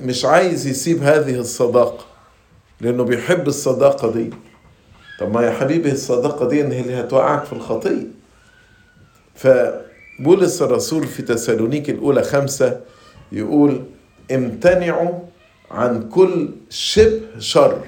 مش 0.00 0.24
عايز 0.24 0.66
يسيب 0.66 1.02
هذه 1.02 1.34
الصداقة. 1.40 2.04
لأنه 2.82 3.04
بيحب 3.04 3.48
الصداقة 3.48 4.12
دي. 4.12 4.30
طب 5.20 5.34
ما 5.34 5.42
يا 5.46 5.50
حبيبي 5.50 5.92
الصداقة 5.92 6.48
دي 6.48 6.62
هي 6.64 6.80
اللي 6.80 7.00
هتوقعك 7.00 7.44
في 7.44 7.52
الخطيه 7.52 8.06
فبولس 9.34 10.62
الرسول 10.62 11.06
في 11.06 11.22
تسالونيك 11.22 11.90
الأولى 11.90 12.22
خمسة 12.22 12.80
يقول 13.32 13.84
امتنعوا 14.32 15.18
عن 15.70 16.08
كل 16.08 16.48
شبه 16.70 17.20
شر. 17.38 17.78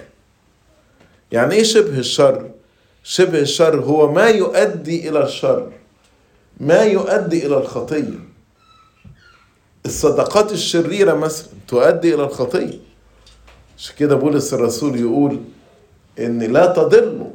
يعني 1.32 1.54
إيه 1.54 1.62
شبه 1.62 1.98
الشر؟ 1.98 2.50
شبه 3.04 3.38
الشر 3.40 3.80
هو 3.80 4.12
ما 4.12 4.26
يؤدي 4.28 5.08
إلى 5.08 5.24
الشر 5.24 5.72
ما 6.60 6.82
يؤدي 6.82 7.46
إلى 7.46 7.56
الخطيه 7.56 8.18
الصدقات 9.86 10.52
الشريرة 10.52 11.14
مثلا 11.14 11.46
تؤدي 11.68 12.14
إلى 12.14 12.24
الخطيه 12.24 12.78
عشان 13.78 13.96
كده 13.96 14.14
بولس 14.14 14.54
الرسول 14.54 15.00
يقول 15.00 15.40
إن 16.18 16.38
لا 16.42 16.66
تضلوا 16.66 17.30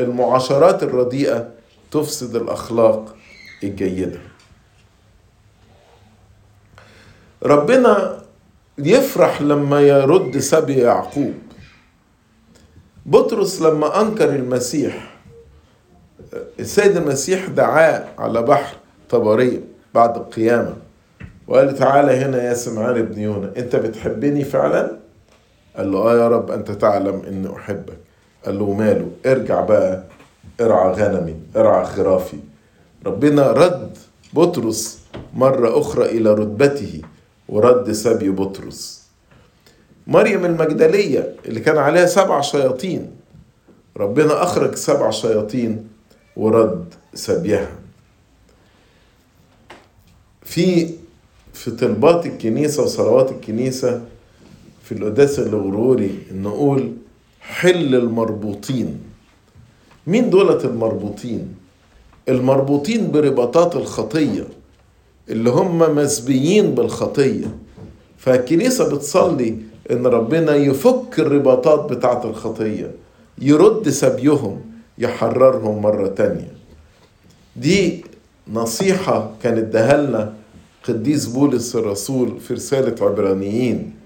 المعاشرات 0.00 0.82
الرديئة 0.82 1.48
تفسد 1.90 2.36
الأخلاق 2.36 3.16
الجيدة. 3.64 4.18
ربنا 7.42 8.22
يفرح 8.78 9.42
لما 9.42 9.80
يرد 9.80 10.38
سبي 10.38 10.74
يعقوب. 10.78 11.34
بطرس 13.06 13.62
لما 13.62 14.00
أنكر 14.00 14.28
المسيح 14.34 15.10
السيد 16.60 16.96
المسيح 16.96 17.46
دعاه 17.48 18.04
على 18.18 18.42
بحر 18.42 18.76
طبرية 19.10 19.60
بعد 19.94 20.16
القيامة 20.16 20.76
وقال 21.48 21.74
تعالى 21.78 22.12
هنا 22.12 22.42
يا 22.42 22.54
سمعان 22.54 22.98
ابن 22.98 23.20
يونا 23.20 23.52
أنت 23.56 23.76
بتحبني 23.76 24.44
فعلا؟ 24.44 24.99
قال 25.80 25.92
له 25.92 25.98
آه 25.98 26.16
يا 26.16 26.28
رب 26.28 26.50
أنت 26.50 26.70
تعلم 26.70 27.22
إني 27.28 27.56
أحبك. 27.56 27.98
قال 28.44 28.58
له 28.58 28.72
ماله؟ 28.72 29.08
ارجع 29.26 29.60
بقى 29.60 30.04
ارعى 30.60 30.92
غنمي 30.92 31.36
ارعى 31.56 31.84
خرافي. 31.84 32.36
ربنا 33.06 33.52
رد 33.52 33.98
بطرس 34.32 34.98
مرة 35.34 35.80
أخرى 35.80 36.04
إلى 36.04 36.34
رتبته 36.34 37.00
ورد 37.48 37.92
سبي 37.92 38.30
بطرس. 38.30 39.06
مريم 40.06 40.44
المجدلية 40.44 41.34
اللي 41.46 41.60
كان 41.60 41.78
عليها 41.78 42.06
سبع 42.06 42.40
شياطين 42.40 43.10
ربنا 43.96 44.42
أخرج 44.42 44.74
سبع 44.74 45.10
شياطين 45.10 45.88
ورد 46.36 46.94
سبيها. 47.14 47.68
في 50.42 50.90
في 51.52 51.70
طلبات 51.70 52.26
الكنيسة 52.26 52.82
وصلوات 52.82 53.30
الكنيسة 53.30 54.02
في 54.90 54.96
القداس 54.96 55.38
الغروري 55.38 56.18
نقول 56.34 56.92
حل 57.40 57.94
المربوطين. 57.94 58.98
مين 60.06 60.30
دولة 60.30 60.64
المربوطين؟ 60.64 61.54
المربوطين 62.28 63.10
برباطات 63.10 63.76
الخطية 63.76 64.44
اللي 65.28 65.50
هم 65.50 65.78
مسبيين 65.96 66.74
بالخطية. 66.74 67.56
فالكنيسة 68.18 68.94
بتصلي 68.94 69.56
إن 69.90 70.06
ربنا 70.06 70.54
يفك 70.54 71.18
الرباطات 71.18 71.92
بتاعت 71.92 72.24
الخطية 72.24 72.90
يرد 73.38 73.88
سبيهم 73.88 74.60
يحررهم 74.98 75.82
مرة 75.82 76.08
تانية. 76.08 76.52
دي 77.56 78.04
نصيحة 78.52 79.30
كانت 79.42 79.64
دهلنا 79.64 80.34
قديس 80.88 81.26
بولس 81.26 81.76
الرسول 81.76 82.40
في 82.40 82.54
رسالة 82.54 83.06
عبرانيين. 83.06 83.99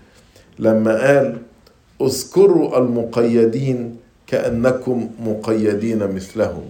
لما 0.59 1.07
قال 1.07 1.37
اذكروا 2.03 2.79
المقيدين 2.79 3.97
كأنكم 4.27 5.11
مقيدين 5.21 6.14
مثلهم. 6.14 6.64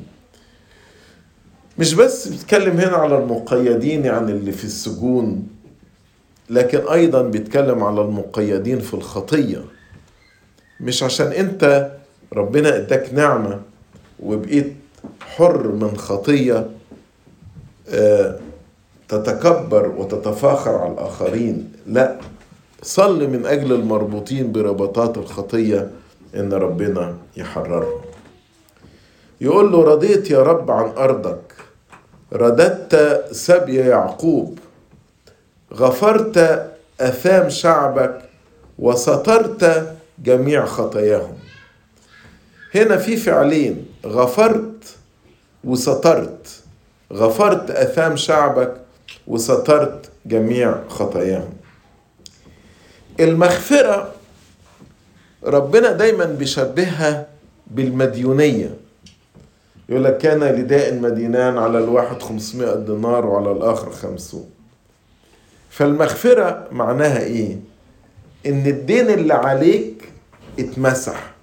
مش 1.78 1.94
بس 1.94 2.28
بيتكلم 2.28 2.76
هنا 2.76 2.96
على 2.96 3.18
المقيدين 3.18 4.04
يعني 4.04 4.32
اللي 4.32 4.52
في 4.52 4.64
السجون 4.64 5.48
لكن 6.50 6.88
أيضا 6.88 7.22
بيتكلم 7.22 7.84
على 7.84 8.00
المقيدين 8.00 8.80
في 8.80 8.94
الخطية. 8.94 9.64
مش 10.80 11.02
عشان 11.02 11.26
أنت 11.26 11.90
ربنا 12.32 12.76
إداك 12.76 13.14
نعمة 13.14 13.60
وبقيت 14.22 14.72
حر 15.20 15.68
من 15.72 15.96
خطية 15.96 16.70
تتكبر 19.08 19.88
وتتفاخر 19.88 20.70
على 20.74 20.92
الآخرين. 20.92 21.72
لا 21.86 22.18
صل 22.84 23.28
من 23.28 23.46
أجل 23.46 23.72
المربوطين 23.72 24.52
برباطات 24.52 25.18
الخطية 25.18 25.90
إن 26.34 26.52
ربنا 26.52 27.16
يحررهم. 27.36 28.00
يقول 29.40 29.72
له 29.72 29.84
رضيت 29.84 30.30
يا 30.30 30.42
رب 30.42 30.70
عن 30.70 30.90
أرضك 30.96 31.54
رددت 32.32 33.24
سبي 33.32 33.76
يعقوب 33.76 34.58
غفرت 35.74 36.66
أثام 37.00 37.48
شعبك 37.48 38.20
وسترت 38.78 39.94
جميع 40.24 40.66
خطاياهم. 40.66 41.36
هنا 42.74 42.96
في 42.96 43.16
فعلين 43.16 43.86
غفرت 44.06 44.96
وسترت. 45.64 46.60
غفرت 47.12 47.70
أثام 47.70 48.16
شعبك 48.16 48.74
وسترت 49.26 50.10
جميع 50.26 50.88
خطاياهم. 50.88 51.52
المغفرة 53.20 54.12
ربنا 55.44 55.92
دايما 55.92 56.24
بيشبهها 56.24 57.26
بالمديونية. 57.66 58.74
يقول 59.88 60.04
لك 60.04 60.18
كان 60.18 60.40
لداء 60.44 60.94
مدينان 60.94 61.58
على 61.58 61.78
الواحد 61.78 62.22
500 62.22 62.74
دينار 62.74 63.26
وعلى 63.26 63.52
الآخر 63.52 63.90
خمسون 63.90 64.50
فالمغفرة 65.70 66.66
معناها 66.72 67.20
إيه؟ 67.22 67.56
إن 68.46 68.66
الدين 68.66 69.10
اللي 69.10 69.34
عليك 69.34 70.08
اتمسح. 70.58 71.34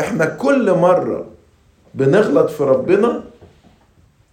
إحنا 0.00 0.24
كل 0.24 0.72
مرة 0.72 1.26
بنغلط 1.94 2.50
في 2.50 2.62
ربنا 2.62 3.24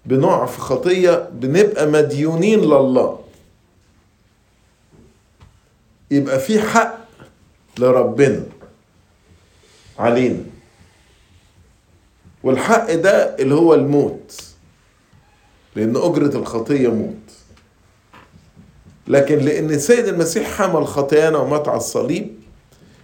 بنقع 0.06 0.46
في 0.46 0.60
خطية 0.60 1.30
بنبقى 1.34 1.88
مديونين 1.88 2.60
لله. 2.62 3.20
يبقى 6.12 6.40
في 6.40 6.60
حق 6.62 6.98
لربنا. 7.80 8.44
علينا. 10.00 10.40
والحق 12.44 12.94
ده 12.94 13.36
اللي 13.40 13.56
هو 13.56 13.74
الموت. 13.74 14.42
لأن 15.76 15.98
أجرة 15.98 16.38
الخطية 16.38 16.88
موت. 16.88 17.16
لكن 19.08 19.38
لأن 19.38 19.70
السيد 19.70 20.08
المسيح 20.08 20.48
حمل 20.52 20.88
خطايانا 20.88 21.38
ومات 21.38 21.68
على 21.68 21.78
الصليب 21.78 22.36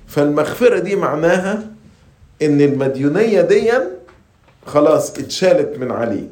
فالمغفرة 0.08 0.80
دي 0.80 0.96
معناها 0.96 1.72
إن 2.42 2.62
المديونية 2.62 3.42
دي 3.42 3.72
خلاص 4.66 5.10
اتشالت 5.20 5.78
من 5.78 5.92
عليك. 5.92 6.32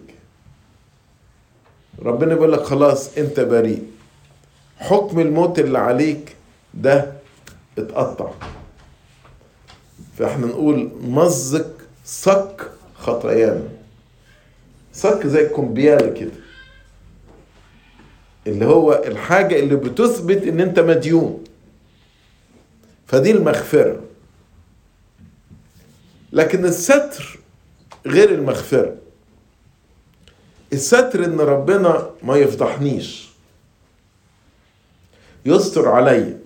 ربنا 1.99 2.33
بيقول 2.33 2.51
لك 2.53 2.63
خلاص 2.63 3.17
أنت 3.17 3.39
بريء. 3.39 3.83
حكم 4.77 5.19
الموت 5.19 5.59
اللي 5.59 5.79
عليك 5.79 6.35
ده 6.75 7.13
اتقطع. 7.77 8.31
فاحنا 10.17 10.47
نقول 10.47 10.91
مزق 11.01 11.71
صك 12.05 12.71
خطايانا 12.95 13.67
صك 14.93 15.27
زي 15.27 15.41
الكمبيالة 15.47 16.13
كده. 16.19 16.31
اللي 18.47 18.65
هو 18.65 19.03
الحاجة 19.07 19.59
اللي 19.59 19.75
بتثبت 19.75 20.43
إن 20.43 20.59
أنت 20.61 20.79
مديون. 20.79 21.43
فدي 23.07 23.31
المغفرة. 23.31 24.01
لكن 26.31 26.65
الستر 26.65 27.39
غير 28.05 28.29
المغفرة. 28.31 28.95
الستر 30.73 31.25
إن 31.25 31.39
ربنا 31.39 32.09
ما 32.23 32.38
يفضحنيش. 32.38 33.29
يستر 35.45 35.88
عليا 35.89 36.39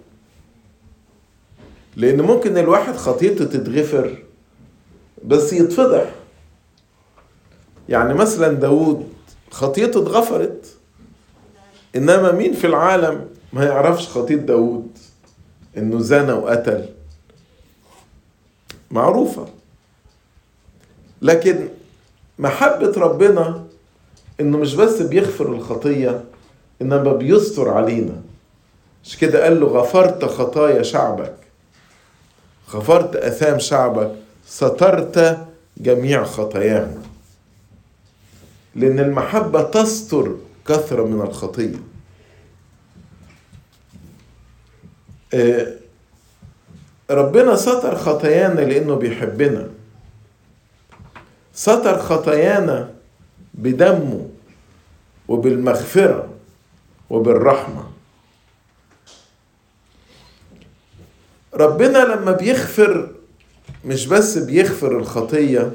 لأن 1.96 2.22
ممكن 2.22 2.58
الواحد 2.58 2.96
خطيته 2.96 3.46
تتغفر 3.46 4.24
بس 5.26 5.54
يتفضح. 5.54 6.06
يعني 7.90 8.14
مثلا 8.14 8.54
داود 8.54 9.14
خطيته 9.52 10.02
اتغفرت 10.02 10.66
إنما 11.96 12.32
مين 12.32 12.54
في 12.54 12.68
العالم 12.68 13.28
ما 13.54 13.66
يعرفش 13.66 14.08
خطية 14.08 14.36
داود 14.36 14.98
إنه 15.78 16.00
زنى 16.00 16.34
وقتل. 16.34 16.86
معروفة. 18.92 19.48
لكن 21.22 21.70
محبة 22.40 22.92
ربنا 22.98 23.66
إنه 24.40 24.58
مش 24.58 24.76
بس 24.76 25.02
بيغفر 25.02 25.54
الخطية 25.54 26.24
إنما 26.82 27.14
بيستر 27.14 27.70
علينا. 27.70 28.22
مش 29.04 29.18
كده 29.18 29.44
قال 29.44 29.60
له 29.60 29.68
غفرت 29.68 30.26
خطايا 30.26 30.84
شعبك. 30.84 31.36
غفرت 32.74 33.16
آثام 33.16 33.60
شعبك 33.60 34.12
سترت 34.48 35.48
جميع 35.78 36.24
خطاياهم. 36.24 37.04
لأن 38.76 39.00
المحبة 39.00 39.64
تستر 39.64 40.36
كثرة 40.68 41.04
من 41.04 41.22
الخطية. 41.22 41.80
ربنا 47.12 47.56
ستر 47.56 47.98
خطايانا 47.98 48.62
لأنه 48.62 48.96
بيحبنا. 48.96 49.70
ستر 51.54 52.00
خطايانا 52.00 52.94
بدمه 53.54 54.30
وبالمغفرة 55.28 56.30
وبالرحمة. 57.10 57.89
ربنا 61.54 61.98
لما 61.98 62.32
بيغفر 62.32 63.12
مش 63.86 64.06
بس 64.08 64.38
بيغفر 64.38 64.98
الخطية 64.98 65.72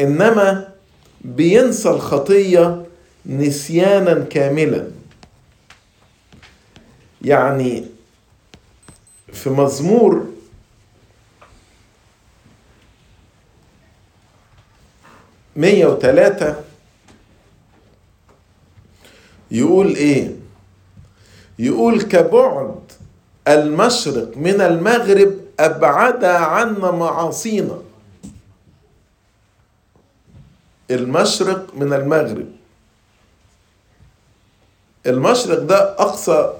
إنما 0.00 0.68
بينسى 1.20 1.90
الخطية 1.90 2.86
نسيانا 3.26 4.24
كاملا. 4.24 4.90
يعني 7.22 7.84
في 9.32 9.50
مزمور 9.50 10.26
مية 15.56 15.86
وتلاتة 15.86 16.54
يقول 19.50 19.94
إيه؟ 19.96 20.36
يقول 21.58 22.02
كبعد 22.02 22.83
المشرق 23.48 24.36
من 24.36 24.60
المغرب 24.60 25.34
أبعد 25.60 26.24
عنا 26.24 26.90
معاصينا. 26.90 27.78
المشرق 30.90 31.74
من 31.74 31.92
المغرب. 31.92 32.48
المشرق 35.06 35.58
ده 35.58 35.92
أقصى 35.92 36.52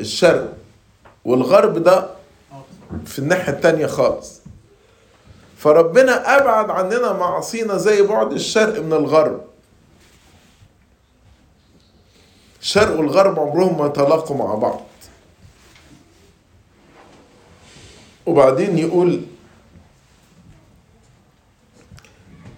الشرق 0.00 0.52
والغرب 1.24 1.78
ده 1.78 2.06
في 3.06 3.18
الناحية 3.18 3.52
التانية 3.52 3.86
خالص. 3.86 4.40
فربنا 5.56 6.38
أبعد 6.38 6.70
عننا 6.70 7.12
معاصينا 7.12 7.76
زي 7.76 8.02
بعد 8.02 8.32
الشرق 8.32 8.82
من 8.82 8.92
الغرب. 8.92 9.40
الشرق 12.60 12.98
والغرب 12.98 13.38
عمرهم 13.40 13.78
ما 13.78 13.86
يتلاقوا 13.86 14.36
مع 14.36 14.54
بعض. 14.54 14.80
وبعدين 18.26 18.78
يقول 18.78 19.20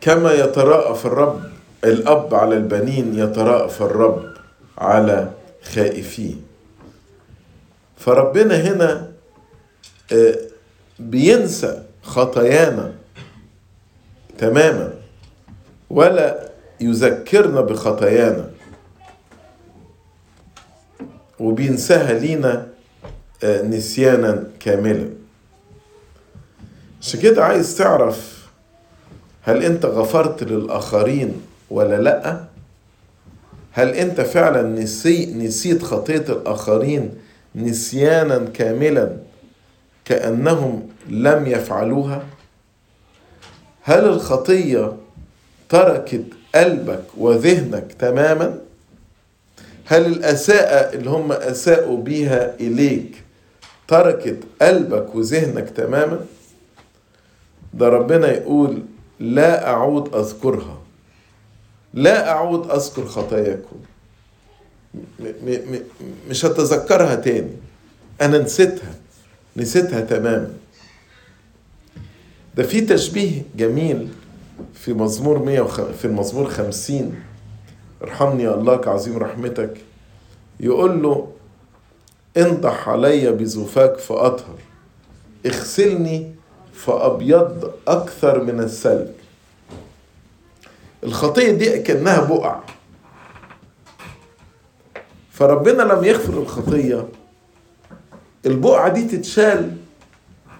كما 0.00 0.32
يتراءف 0.32 1.06
الرب 1.06 1.42
الأب 1.84 2.34
على 2.34 2.56
البنين 2.56 3.18
يتراءف 3.18 3.82
الرب 3.82 4.34
على 4.78 5.30
خائفيه 5.74 6.34
فربنا 7.96 8.54
هنا 8.54 9.12
بينسى 10.98 11.82
خطايانا 12.02 12.94
تماما 14.38 14.94
ولا 15.90 16.50
يذكرنا 16.80 17.60
بخطايانا. 17.60 18.50
وبينساها 21.38 22.12
لينا 22.12 22.66
نسيانا 23.44 24.44
كاملا. 24.60 25.23
عشان 27.04 27.20
كده 27.20 27.44
عايز 27.44 27.76
تعرف 27.76 28.44
هل 29.42 29.62
انت 29.62 29.86
غفرت 29.86 30.42
للآخرين 30.42 31.42
ولا 31.70 32.00
لأ؟ 32.00 32.44
هل 33.72 33.88
انت 33.88 34.20
فعلا 34.20 34.62
نسي 34.62 35.26
نسيت 35.34 35.82
خطية 35.82 36.24
الآخرين 36.28 37.10
نسيانا 37.54 38.38
كاملا 38.54 39.16
كأنهم 40.04 40.88
لم 41.08 41.46
يفعلوها؟ 41.46 42.22
هل 43.82 44.04
الخطية 44.04 44.92
تركت 45.68 46.24
قلبك 46.54 47.04
وذهنك 47.16 47.92
تماما؟ 47.98 48.58
هل 49.86 50.06
الأساءة 50.06 50.94
اللي 50.94 51.10
هم 51.10 51.32
أساءوا 51.32 52.02
بيها 52.02 52.54
إليك 52.60 53.22
تركت 53.88 54.38
قلبك 54.62 55.14
وذهنك 55.14 55.70
تماما؟ 55.70 56.18
ده 57.78 57.88
ربنا 57.88 58.32
يقول 58.32 58.82
لا 59.20 59.68
أعود 59.70 60.14
أذكرها. 60.14 60.78
لا 61.94 62.30
أعود 62.30 62.70
أذكر 62.70 63.06
خطاياكم. 63.06 63.76
مش 66.28 66.44
هتذكرها 66.44 67.14
تاني. 67.14 67.50
أنا 68.20 68.38
نسيتها. 68.38 68.94
نسيتها 69.56 70.00
تماما 70.00 70.50
ده 72.56 72.62
في 72.62 72.80
تشبيه 72.80 73.42
جميل 73.56 74.08
في 74.74 74.92
مزمور 74.92 75.38
100 75.44 75.60
وخ... 75.60 75.80
في 75.80 76.04
المزمور 76.04 76.48
50 76.50 77.14
ارحمني 78.02 78.42
يا 78.42 78.54
الله 78.54 78.76
كعظيم 78.76 79.16
رحمتك. 79.16 79.76
يقول 80.60 81.02
له 81.02 81.32
انضح 82.36 82.88
علي 82.88 83.32
بزفاك 83.32 83.98
فأطهر. 83.98 84.58
اغسلني 85.46 86.34
فأبيض 86.74 87.72
أكثر 87.88 88.42
من 88.42 88.60
الثلج. 88.60 89.08
الخطية 91.04 91.50
دي 91.52 91.78
كأنها 91.78 92.20
بقع. 92.20 92.60
فربنا 95.32 95.82
لم 95.82 96.04
يغفر 96.04 96.32
الخطية. 96.32 97.08
البقعة 98.46 98.88
دي 98.88 99.04
تتشال 99.04 99.76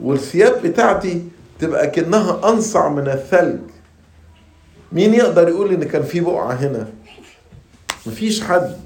والثياب 0.01 0.63
بتاعتي 0.67 1.29
تبقى 1.59 1.91
كأنها 1.91 2.49
أنصع 2.51 2.89
من 2.89 3.09
الثلج. 3.09 3.61
مين 4.93 5.15
يقدر 5.15 5.49
يقول 5.49 5.73
إن 5.73 5.85
كان 5.85 6.03
في 6.03 6.21
بقعة 6.21 6.53
هنا؟ 6.53 6.89
مفيش 8.07 8.43
حد. 8.43 8.77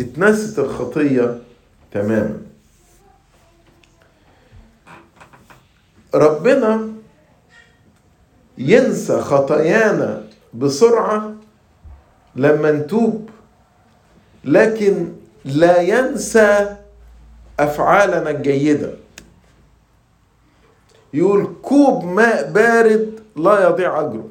اتنست 0.00 0.58
الخطية 0.58 1.38
تماما. 1.92 2.38
ربنا 6.14 6.88
ينسى 8.58 9.20
خطايانا 9.20 10.24
بسرعة 10.54 11.34
لما 12.36 12.72
نتوب. 12.72 13.30
لكن 14.44 15.12
لا 15.44 15.80
ينسى 15.80 16.76
أفعالنا 17.60 18.30
الجيدة. 18.30 18.90
يقول 21.14 21.54
كوب 21.62 22.04
ماء 22.04 22.50
بارد 22.50 23.20
لا 23.36 23.68
يضيع 23.68 24.00
أجره. 24.00 24.28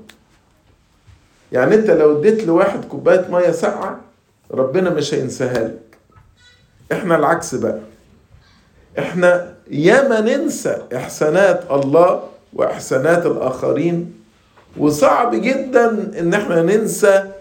يعني 1.52 1.76
أنت 1.76 1.90
لو 1.90 2.20
اديت 2.20 2.44
لواحد 2.44 2.86
كوباية 2.86 3.28
مية 3.32 3.52
ساقعة 3.52 4.00
ربنا 4.52 4.90
مش 4.90 5.14
هينساها 5.14 5.68
لك. 5.68 5.98
إحنا 6.92 7.16
العكس 7.16 7.56
بقى. 7.56 7.80
إحنا 9.00 9.56
ياما 9.72 10.22
ننسى 10.22 10.78
إحسانات 10.96 11.72
الله 11.72 12.24
وإحسانات 12.54 13.26
الآخرين. 13.26 14.22
وصعب 14.78 15.36
جدا 15.36 15.90
إن 16.20 16.34
إحنا 16.34 16.62
ننسى 16.62 17.32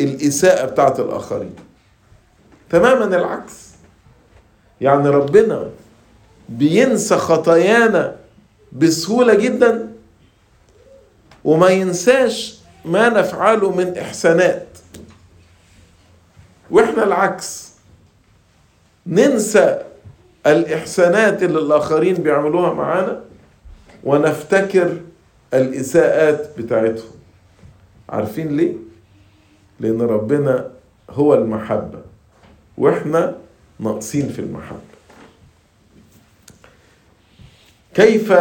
الإساءة 0.00 0.66
بتاعت 0.66 1.00
الآخرين. 1.00 1.54
تماما 2.70 3.04
العكس. 3.04 3.52
يعني 4.80 5.08
ربنا 5.08 5.70
بينسى 6.48 7.16
خطايانا 7.16 8.16
بسهولة 8.72 9.34
جدا 9.34 9.92
وما 11.44 11.68
ينساش 11.68 12.58
ما 12.84 13.08
نفعله 13.08 13.70
من 13.70 13.98
إحسانات. 13.98 14.66
وإحنا 16.70 17.04
العكس. 17.04 17.70
ننسى 19.06 19.85
الإحسانات 20.46 21.42
اللي 21.42 21.58
الآخرين 21.58 22.14
بيعملوها 22.14 22.74
معانا 22.74 23.20
ونفتكر 24.04 24.96
الإساءات 25.54 26.58
بتاعتهم. 26.58 27.10
عارفين 28.08 28.56
ليه؟ 28.56 28.72
لأن 29.80 30.00
ربنا 30.02 30.70
هو 31.10 31.34
المحبة 31.34 31.98
وإحنا 32.78 33.34
ناقصين 33.80 34.28
في 34.28 34.38
المحبة. 34.38 34.80
كيف 37.94 38.32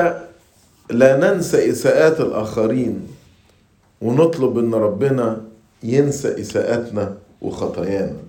لا 0.90 1.18
ننسى 1.18 1.72
إساءات 1.72 2.22
الآخرين 2.22 3.08
ونطلب 4.02 4.58
إن 4.58 4.74
ربنا 4.74 5.42
ينسى 5.84 6.42
إساءتنا 6.42 7.18
وخطايانا؟ 7.42 8.25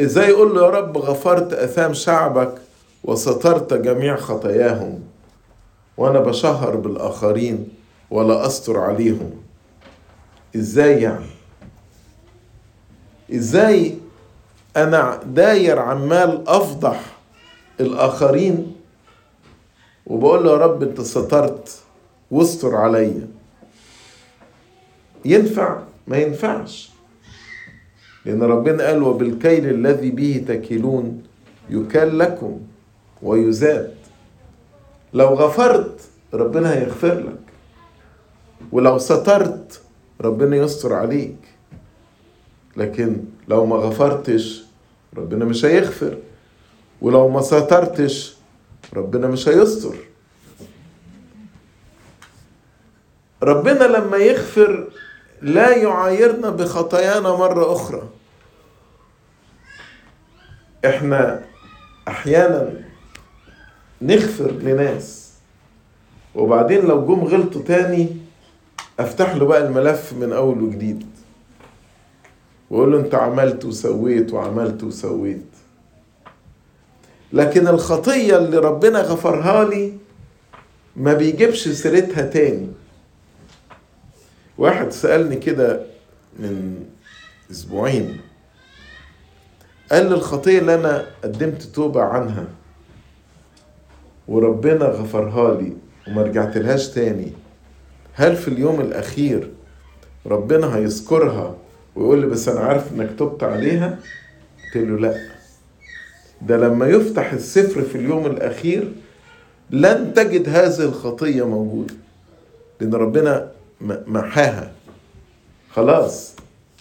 إزاي 0.00 0.28
يقول 0.28 0.54
له 0.54 0.62
يا 0.64 0.70
رب 0.70 0.98
غفرت 0.98 1.52
آثام 1.52 1.94
شعبك 1.94 2.54
وسترت 3.04 3.74
جميع 3.74 4.16
خطاياهم 4.16 5.00
وأنا 5.96 6.20
بشهر 6.20 6.76
بالآخرين 6.76 7.68
ولا 8.10 8.46
أستر 8.46 8.78
عليهم؟ 8.78 9.30
إزاي 10.56 11.02
يعني؟ 11.02 11.26
إزاي 13.34 13.98
أنا 14.76 15.20
داير 15.26 15.78
عمال 15.78 16.48
أفضح 16.48 17.00
الآخرين 17.80 18.76
وبقول 20.06 20.44
له 20.44 20.52
يا 20.52 20.56
رب 20.56 20.82
أنت 20.82 21.00
سترت 21.00 21.78
واستر 22.30 22.76
عليا؟ 22.76 23.28
ينفع؟ 25.24 25.78
ما 26.06 26.16
ينفعش. 26.18 26.90
لأن 28.26 28.42
ربنا 28.42 28.86
قال 28.86 29.02
وبالكيل 29.02 29.70
الذي 29.70 30.10
به 30.10 30.44
تكلون 30.48 31.22
يكال 31.70 32.18
لكم 32.18 32.60
ويزاد. 33.22 33.94
لو 35.14 35.26
غفرت 35.26 36.00
ربنا 36.34 36.74
هيغفر 36.74 37.14
لك. 37.14 37.38
ولو 38.72 38.98
سترت 38.98 39.80
ربنا 40.20 40.56
يستر 40.56 40.92
عليك. 40.92 41.36
لكن 42.76 43.16
لو 43.48 43.66
ما 43.66 43.76
غفرتش 43.76 44.64
ربنا 45.16 45.44
مش 45.44 45.64
هيغفر. 45.64 46.18
ولو 47.02 47.28
ما 47.28 47.40
سترتش 47.40 48.36
ربنا 48.94 49.28
مش 49.28 49.48
هيستر. 49.48 49.94
ربنا 53.42 53.84
لما 53.84 54.16
يغفر 54.16 54.88
لا 55.42 55.76
يعايرنا 55.76 56.50
بخطايانا 56.50 57.36
مرة 57.36 57.72
أخرى. 57.72 58.02
إحنا 60.86 61.44
أحيانا 62.08 62.72
نغفر 64.02 64.50
لناس 64.50 65.32
وبعدين 66.34 66.84
لو 66.84 67.06
جم 67.06 67.24
غلطوا 67.24 67.62
تاني 67.62 68.16
أفتح 69.00 69.34
له 69.36 69.46
بقى 69.46 69.66
الملف 69.66 70.12
من 70.12 70.32
أول 70.32 70.62
وجديد. 70.62 71.06
وأقول 72.70 72.92
له 72.92 73.00
أنت 73.00 73.14
عملت 73.14 73.64
وسويت 73.64 74.32
وعملت 74.32 74.84
وسويت. 74.84 75.46
لكن 77.32 77.68
الخطية 77.68 78.36
اللي 78.36 78.58
ربنا 78.58 79.00
غفرها 79.00 79.64
لي 79.64 79.92
ما 80.96 81.14
بيجيبش 81.14 81.68
سيرتها 81.68 82.22
تاني. 82.22 82.68
واحد 84.58 84.90
سألني 84.92 85.36
كده 85.36 85.86
من 86.38 86.84
أسبوعين 87.50 88.20
قال 89.92 90.12
الخطية 90.12 90.58
اللي 90.58 90.74
أنا 90.74 91.06
قدمت 91.24 91.62
توبة 91.62 92.02
عنها 92.02 92.44
وربنا 94.28 94.84
غفرها 94.84 95.60
لي 95.60 95.72
وما 96.08 96.22
رجعت 96.22 96.56
لهاش 96.56 96.88
تاني. 96.88 97.32
هل 98.14 98.36
في 98.36 98.48
اليوم 98.48 98.80
الأخير 98.80 99.50
ربنا 100.26 100.76
هيذكرها 100.76 101.54
ويقول 101.96 102.20
لي 102.20 102.26
بس 102.26 102.48
أنا 102.48 102.60
عارف 102.60 102.92
إنك 102.92 103.10
تبت 103.18 103.42
عليها؟ 103.42 103.98
قلت 104.64 104.76
له 104.76 104.98
لأ. 104.98 105.14
ده 106.42 106.56
لما 106.56 106.86
يفتح 106.86 107.32
السفر 107.32 107.82
في 107.82 107.98
اليوم 107.98 108.26
الأخير 108.26 108.92
لن 109.70 110.14
تجد 110.14 110.48
هذه 110.48 110.80
الخطية 110.82 111.46
موجودة 111.46 111.94
لأن 112.80 112.94
ربنا 112.94 113.50
محاها. 114.06 114.72
خلاص 115.70 116.32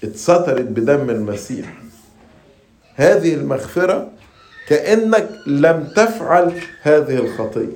اتسترت 0.04 0.62
بدم 0.62 1.10
المسيح. 1.10 1.85
هذه 2.96 3.34
المغفرة 3.34 4.12
كأنك 4.68 5.30
لم 5.48 5.88
تفعل 5.96 6.62
هذه 6.82 7.16
الخطية. 7.16 7.76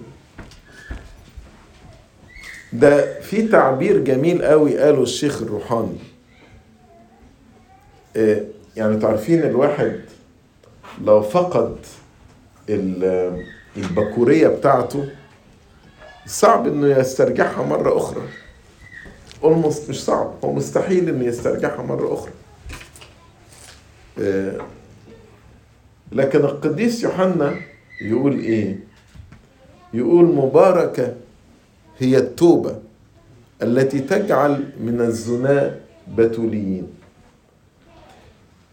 ده 2.74 3.22
في 3.22 3.48
تعبير 3.48 3.98
جميل 3.98 4.44
قوي 4.46 4.78
قاله 4.78 5.04
الشيخ 5.04 5.42
الروحاني. 5.42 5.98
يعني 8.76 9.00
تعرفين 9.00 9.44
الواحد 9.44 10.02
لو 11.02 11.22
فقد 11.22 11.76
البكورية 13.78 14.48
بتاعته 14.48 15.10
صعب 16.26 16.68
إنه 16.68 16.88
يسترجعها 16.88 17.64
مرة 17.64 17.98
أخرى. 17.98 18.22
اولموست 19.44 19.90
مش 19.90 20.04
صعب 20.04 20.34
هو 20.44 20.54
مستحيل 20.54 21.10
إنه 21.10 21.26
يسترجعها 21.26 21.82
مرة 21.82 22.14
أخرى. 22.14 22.32
لكن 26.12 26.40
القديس 26.40 27.04
يوحنا 27.04 27.56
يقول 28.02 28.40
إيه؟ 28.40 28.80
يقول 29.94 30.26
مباركة 30.26 31.14
هي 32.00 32.18
التوبة 32.18 32.76
التي 33.62 34.00
تجعل 34.00 34.70
من 34.80 35.02
الزنا 35.02 35.76
بتوليين. 36.18 36.88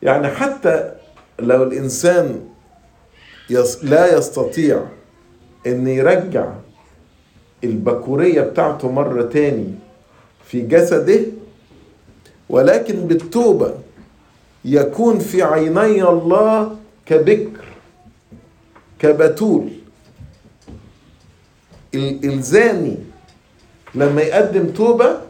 يعني 0.03 0.29
حتى 0.29 0.93
لو 1.39 1.63
الإنسان 1.63 2.41
لا 3.83 4.19
يستطيع 4.19 4.83
أن 5.67 5.87
يرجع 5.89 6.53
البكورية 7.65 8.41
بتاعته 8.41 8.91
مرة 8.93 9.23
تاني 9.23 9.75
في 10.45 10.61
جسده 10.61 11.21
ولكن 12.49 12.95
بالتوبة 13.07 13.75
يكون 14.65 15.19
في 15.19 15.43
عيني 15.43 16.03
الله 16.03 16.77
كبكر 17.07 17.65
كبتول. 18.99 19.69
الزاني 21.95 22.97
لما 23.95 24.23
يقدم 24.23 24.67
توبة 24.73 25.21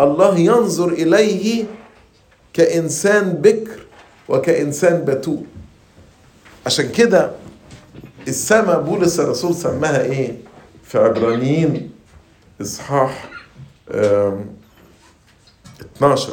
الله 0.00 0.38
ينظر 0.38 0.88
إليه 0.88 1.64
كإنسان 2.52 3.32
بكر 3.32 3.86
وكإنسان 4.28 5.04
بتول. 5.04 5.42
عشان 6.66 6.88
كده 6.92 7.30
السماء 8.28 8.80
بولس 8.82 9.20
الرسول 9.20 9.54
سماها 9.54 10.02
إيه؟ 10.02 10.36
في 10.84 10.98
عبرانيين 10.98 11.90
إصحاح 12.62 13.30
12 15.96 16.32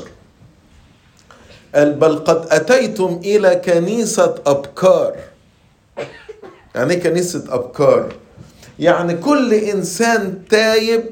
قال 1.76 1.94
بل 1.94 2.16
قد 2.16 2.48
أتيتم 2.52 3.20
إلى 3.24 3.56
كنيسة 3.56 4.36
أبكار. 4.46 5.16
يعني 6.76 6.94
إيه 6.94 7.00
كنيسة 7.00 7.44
أبكار؟ 7.50 8.14
يعني 8.80 9.14
كل 9.14 9.54
إنسان 9.54 10.46
تايب 10.50 11.04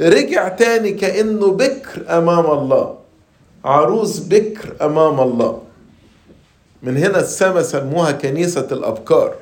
رجع 0.00 0.48
تاني 0.48 0.90
كأنه 0.90 1.50
بكر 1.52 2.18
أمام 2.18 2.50
الله. 2.50 2.98
عروس 3.64 4.18
بكر 4.18 4.76
أمام 4.82 5.20
الله. 5.20 5.62
من 6.82 6.96
هنا 6.96 7.20
السماء 7.20 7.62
سموها 7.62 8.12
كنيسة 8.12 8.68
الأبكار. 8.72 9.34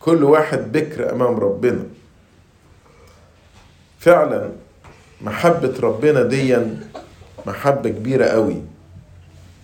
كل 0.00 0.24
واحد 0.24 0.72
بكر 0.72 1.12
أمام 1.12 1.40
ربنا. 1.40 1.82
فعلا 3.98 4.50
محبة 5.20 5.74
ربنا 5.80 6.22
ديا 6.22 6.80
محبة 7.46 7.90
كبيرة 7.90 8.24
قوي. 8.24 8.62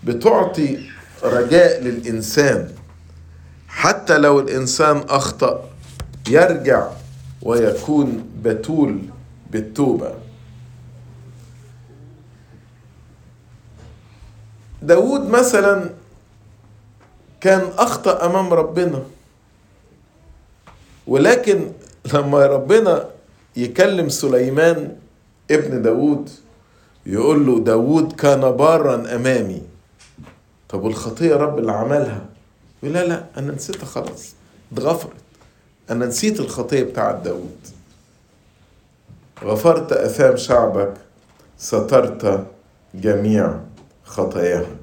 بتعطي 0.05 0.79
رجاء 1.23 1.83
للإنسان. 1.83 2.71
حتى 3.69 4.19
لو 4.19 4.41
الإنسان 4.41 4.97
أخطأ 5.09 5.71
يرجع 6.29 6.89
ويكون 7.43 8.31
بتول 8.43 8.99
بالتوبة. 9.51 10.15
داود 14.83 15.29
مثلا 15.29 15.91
كان 17.41 17.63
أخطأ 17.79 18.27
أمام 18.27 18.53
ربنا. 18.53 19.03
ولكن 21.07 21.71
لما 22.15 22.47
ربنا 22.47 23.05
يكلم 23.57 24.09
سليمان 24.09 24.97
ابن 25.51 25.83
داود 25.83 26.31
يقول 27.07 27.47
له 27.47 27.61
داود 27.61 28.13
كان 28.13 28.41
بارا 28.41 29.15
أمامي. 29.17 29.63
طب 30.69 30.83
والخطية 30.83 31.35
رب 31.35 31.59
اللي 31.59 31.73
عملها؟ 31.73 32.25
يقول 32.83 32.95
لا 32.95 33.05
لا 33.07 33.25
أنا 33.37 33.53
نسيتها 33.53 33.85
خلاص 33.87 34.35
اتغفرت. 34.73 35.13
أنا 35.91 36.07
نسيت 36.07 36.41
الخطية 36.41 36.83
بتاعت 36.83 37.15
داود 37.25 37.57
غفرت 39.45 39.93
أثام 39.93 40.37
شعبك 40.37 40.95
سترت 41.59 42.47
جميع 42.95 43.61
خطاياهم 44.05 44.77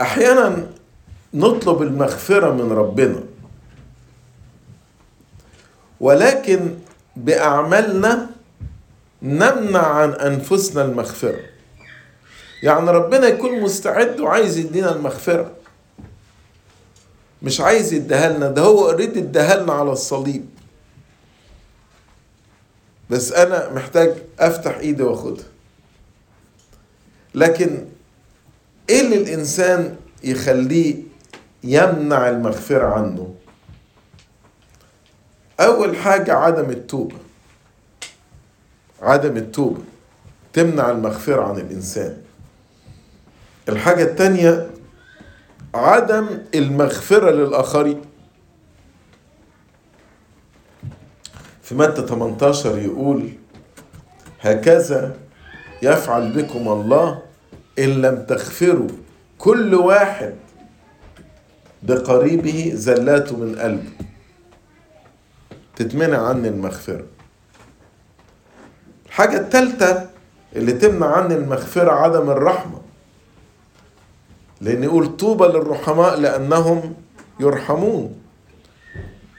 أحيانا 0.00 0.66
نطلب 1.34 1.82
المغفرة 1.82 2.50
من 2.52 2.72
ربنا. 2.72 3.20
ولكن 6.00 6.74
بأعمالنا 7.18 8.30
نمنع 9.22 9.86
عن 9.86 10.10
أنفسنا 10.12 10.84
المغفرة. 10.84 11.40
يعني 12.62 12.90
ربنا 12.90 13.26
يكون 13.26 13.60
مستعد 13.60 14.20
وعايز 14.20 14.56
يدينا 14.58 14.92
المغفرة. 14.92 15.50
مش 17.42 17.60
عايز 17.60 17.92
يديها 17.92 18.28
لنا 18.36 18.48
ده 18.50 18.62
هو 18.62 18.90
اوريدي 18.90 19.20
اداها 19.20 19.62
لنا 19.62 19.72
على 19.72 19.92
الصليب. 19.92 20.46
بس 23.10 23.32
أنا 23.32 23.72
محتاج 23.72 24.14
أفتح 24.40 24.76
إيدي 24.78 25.02
وأخدها. 25.02 25.44
لكن 27.34 27.84
إيه 28.90 29.00
اللي 29.00 29.16
الإنسان 29.16 29.96
يخليه 30.24 30.96
يمنع 31.64 32.28
المغفرة 32.28 32.86
عنه؟ 32.86 33.34
أول 35.60 35.96
حاجة 35.96 36.34
عدم 36.34 36.70
التوبة. 36.70 37.16
عدم 39.02 39.36
التوبة 39.36 39.80
تمنع 40.52 40.90
المغفرة 40.90 41.42
عن 41.42 41.58
الإنسان. 41.58 42.16
الحاجة 43.68 44.02
التانية 44.02 44.70
عدم 45.74 46.28
المغفرة 46.54 47.30
للآخرين. 47.30 48.00
في 51.62 51.74
متى 51.74 52.06
18 52.06 52.78
يقول 52.78 53.28
هكذا 54.40 55.16
يفعل 55.82 56.32
بكم 56.32 56.68
الله 56.68 57.22
إن 57.78 58.02
لم 58.02 58.26
تغفروا 58.28 58.88
كل 59.38 59.74
واحد 59.74 60.34
بقريبه 61.82 62.70
زلاته 62.74 63.36
من 63.36 63.58
قلبه. 63.58 63.90
تتمنع 65.78 66.28
عني 66.28 66.48
المغفرة. 66.48 67.04
الحاجة 69.06 69.36
التالتة 69.36 70.06
اللي 70.56 70.72
تمنع 70.72 71.06
عني 71.06 71.34
المغفرة 71.34 71.92
عدم 71.92 72.30
الرحمة. 72.30 72.80
لأن 74.60 74.84
يقول 74.84 75.16
طوبى 75.16 75.44
للرحماء 75.44 76.20
لأنهم 76.20 76.94
يرحمون. 77.40 78.20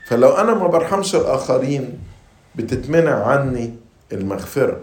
فلو 0.07 0.29
أنا 0.29 0.53
ما 0.53 0.67
برحمش 0.67 1.15
الآخرين 1.15 1.99
بتتمنع 2.55 3.27
عني 3.27 3.75
المغفرة. 4.11 4.79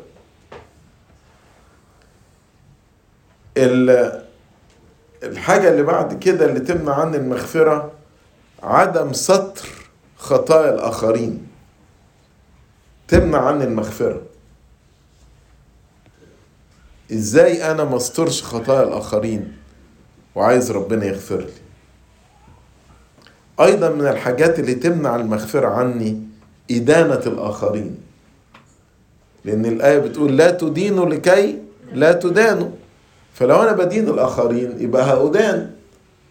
الحاجة 5.23 5.69
اللي 5.69 5.83
بعد 5.83 6.19
كده 6.19 6.47
اللي 6.47 6.61
تمنع 6.61 6.95
عني 6.95 7.17
المغفرة 7.17 7.93
عدم 8.63 9.13
ستر 9.13 9.69
خطايا 10.17 10.75
الآخرين. 10.75 11.46
تمنع 13.09 13.39
عني 13.39 13.65
المغفرة. 13.65 14.23
إزاي 17.13 17.71
أنا 17.71 17.85
ما 17.85 17.97
استرش 17.97 18.43
خطايا 18.43 18.83
الآخرين 18.83 19.53
وعايز 20.35 20.71
ربنا 20.71 21.05
يغفر 21.05 21.39
لي؟ 21.41 21.53
أيضا 23.61 23.89
من 23.91 24.07
الحاجات 24.07 24.59
اللي 24.59 24.75
تمنع 24.75 25.17
المغفرة 25.17 25.69
عني 25.69 26.23
إدانة 26.71 27.21
الآخرين. 27.27 27.97
لأن 29.45 29.67
الآية 29.67 29.99
بتقول 29.99 30.37
لا 30.37 30.51
تدينوا 30.51 31.07
لكي 31.07 31.59
لا 31.93 32.13
تدانوا. 32.13 32.71
فلو 33.35 33.63
أنا 33.63 33.73
بدين 33.73 34.09
الآخرين 34.09 34.81
يبقى 34.81 35.03
هأدان. 35.05 35.71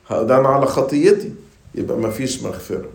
هأدان 0.07 0.45
على 0.45 0.65
خطيتي 0.65 1.33
يبقى 1.75 1.97
مفيش 1.97 2.43
مغفرة. 2.43 2.89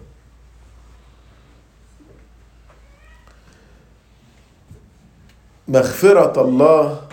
مغفرة 5.70 6.40
الله 6.40 7.08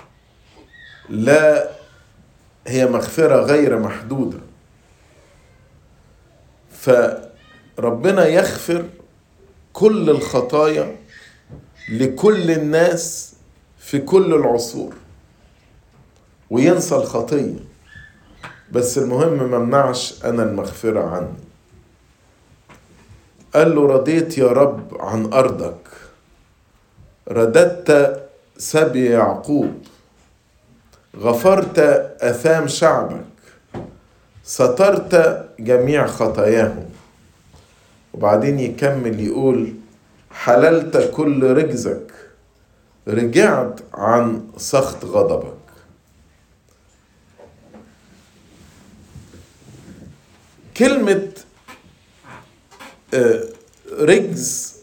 لا 1.10 1.70
هي 2.68 2.86
مغفرة 2.86 3.36
غير 3.36 3.80
محدودة. 3.80 4.40
فربنا 6.72 8.28
يغفر 8.28 8.86
كل 9.74 10.10
الخطايا 10.10 10.98
لكل 11.90 12.52
الناس 12.52 13.34
في 13.78 14.00
كل 14.00 14.34
العصور 14.34 14.94
وينسى 16.50 16.96
الخطية. 16.96 17.60
بس 18.72 18.98
المهم 18.98 19.34
ممنعش 19.34 20.26
أنا 20.26 20.44
المغفرة 20.44 21.10
عني. 21.10 21.38
قال 23.56 23.76
له 23.76 23.88
رضيت 23.88 24.38
يا 24.38 24.48
رب 24.48 24.98
عن 25.00 25.34
أرضك. 25.34 25.88
رددت 27.28 28.27
سبي 28.58 29.06
يعقوب 29.06 29.88
غفرت 31.16 31.80
أثام 32.22 32.68
شعبك 32.68 33.26
سترت 34.44 35.46
جميع 35.60 36.08
خطاياهم. 36.08 36.90
وبعدين 38.14 38.60
يكمل 38.60 39.20
يقول 39.20 39.74
حللت 40.32 41.12
كل 41.16 41.44
رجزك 41.44 42.14
رجعت 43.08 43.80
عن 43.94 44.48
سخط 44.58 45.06
غضبك. 45.06 45.54
كلمة 50.78 51.32
رجز 53.92 54.76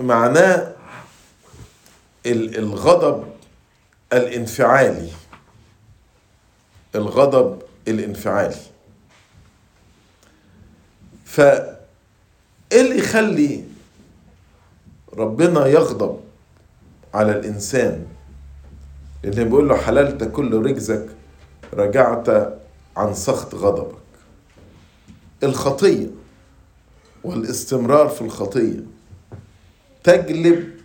معناه 0.00 0.75
الغضب 2.26 3.24
الانفعالي. 4.12 5.08
الغضب 6.94 7.62
الانفعالي. 7.88 8.56
فايه 11.24 11.76
اللي 12.72 12.98
يخلي 12.98 13.64
ربنا 15.14 15.66
يغضب 15.66 16.20
على 17.14 17.32
الإنسان؟ 17.32 18.06
اللي 19.24 19.44
بيقول 19.44 19.68
له 19.68 19.76
حللت 19.76 20.24
كل 20.24 20.54
رجزك 20.66 21.06
رجعت 21.74 22.28
عن 22.96 23.14
سخط 23.14 23.54
غضبك. 23.54 23.96
الخطية 25.42 26.06
والاستمرار 27.24 28.08
في 28.08 28.20
الخطية. 28.22 28.80
تجلب 30.04 30.75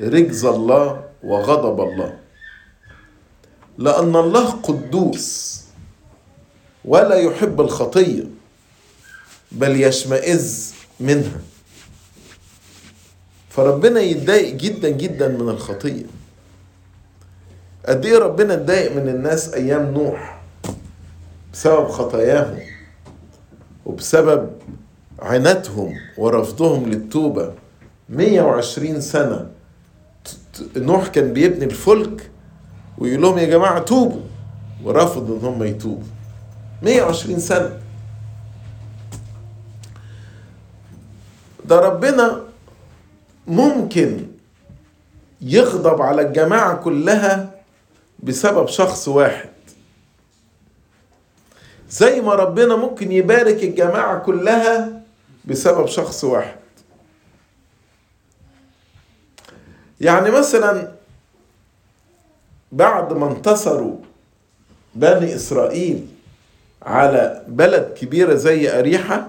رجز 0.00 0.44
الله 0.44 1.04
وغضب 1.22 1.80
الله. 1.80 2.18
لأن 3.78 4.16
الله 4.16 4.50
قدوس 4.50 5.62
ولا 6.84 7.14
يحب 7.14 7.60
الخطية 7.60 8.24
بل 9.52 9.80
يشمئز 9.80 10.74
منها. 11.00 11.40
فربنا 13.50 14.00
يتضايق 14.00 14.54
جدا 14.54 14.88
جدا 14.88 15.28
من 15.28 15.48
الخطية. 15.48 16.06
قد 17.86 18.06
إيه 18.06 18.18
ربنا 18.18 18.54
اتضايق 18.54 18.92
من 18.96 19.08
الناس 19.08 19.54
أيام 19.54 19.94
نوح؟ 19.94 20.40
بسبب 21.52 21.88
خطاياهم 21.88 22.60
وبسبب 23.86 24.50
عنتهم 25.18 25.94
ورفضهم 26.18 26.90
للتوبة 26.90 27.54
120 28.08 29.00
سنة. 29.00 29.57
نوح 30.76 31.08
كان 31.08 31.32
بيبني 31.32 31.64
الفلك 31.64 32.30
ويقول 32.98 33.22
لهم 33.22 33.38
يا 33.38 33.44
جماعة 33.44 33.78
توبوا. 33.78 34.20
ورفضوا 34.84 35.38
إن 35.38 35.44
هم 35.44 35.62
يتوبوا. 35.62 36.06
120 36.82 37.38
سنة. 37.38 37.78
ده 41.64 41.80
ربنا 41.80 42.40
ممكن 43.46 44.26
يغضب 45.40 46.02
على 46.02 46.22
الجماعة 46.22 46.74
كلها 46.74 47.50
بسبب 48.22 48.68
شخص 48.68 49.08
واحد. 49.08 49.48
زي 51.90 52.20
ما 52.20 52.34
ربنا 52.34 52.76
ممكن 52.76 53.12
يبارك 53.12 53.62
الجماعة 53.62 54.18
كلها 54.18 55.02
بسبب 55.44 55.86
شخص 55.86 56.24
واحد. 56.24 56.57
يعني 60.00 60.30
مثلا 60.30 60.92
بعد 62.72 63.12
ما 63.12 63.30
انتصروا 63.30 63.96
بني 64.94 65.34
إسرائيل 65.34 66.06
على 66.82 67.44
بلد 67.48 67.94
كبيرة 67.98 68.34
زي 68.34 68.78
أريحة 68.78 69.28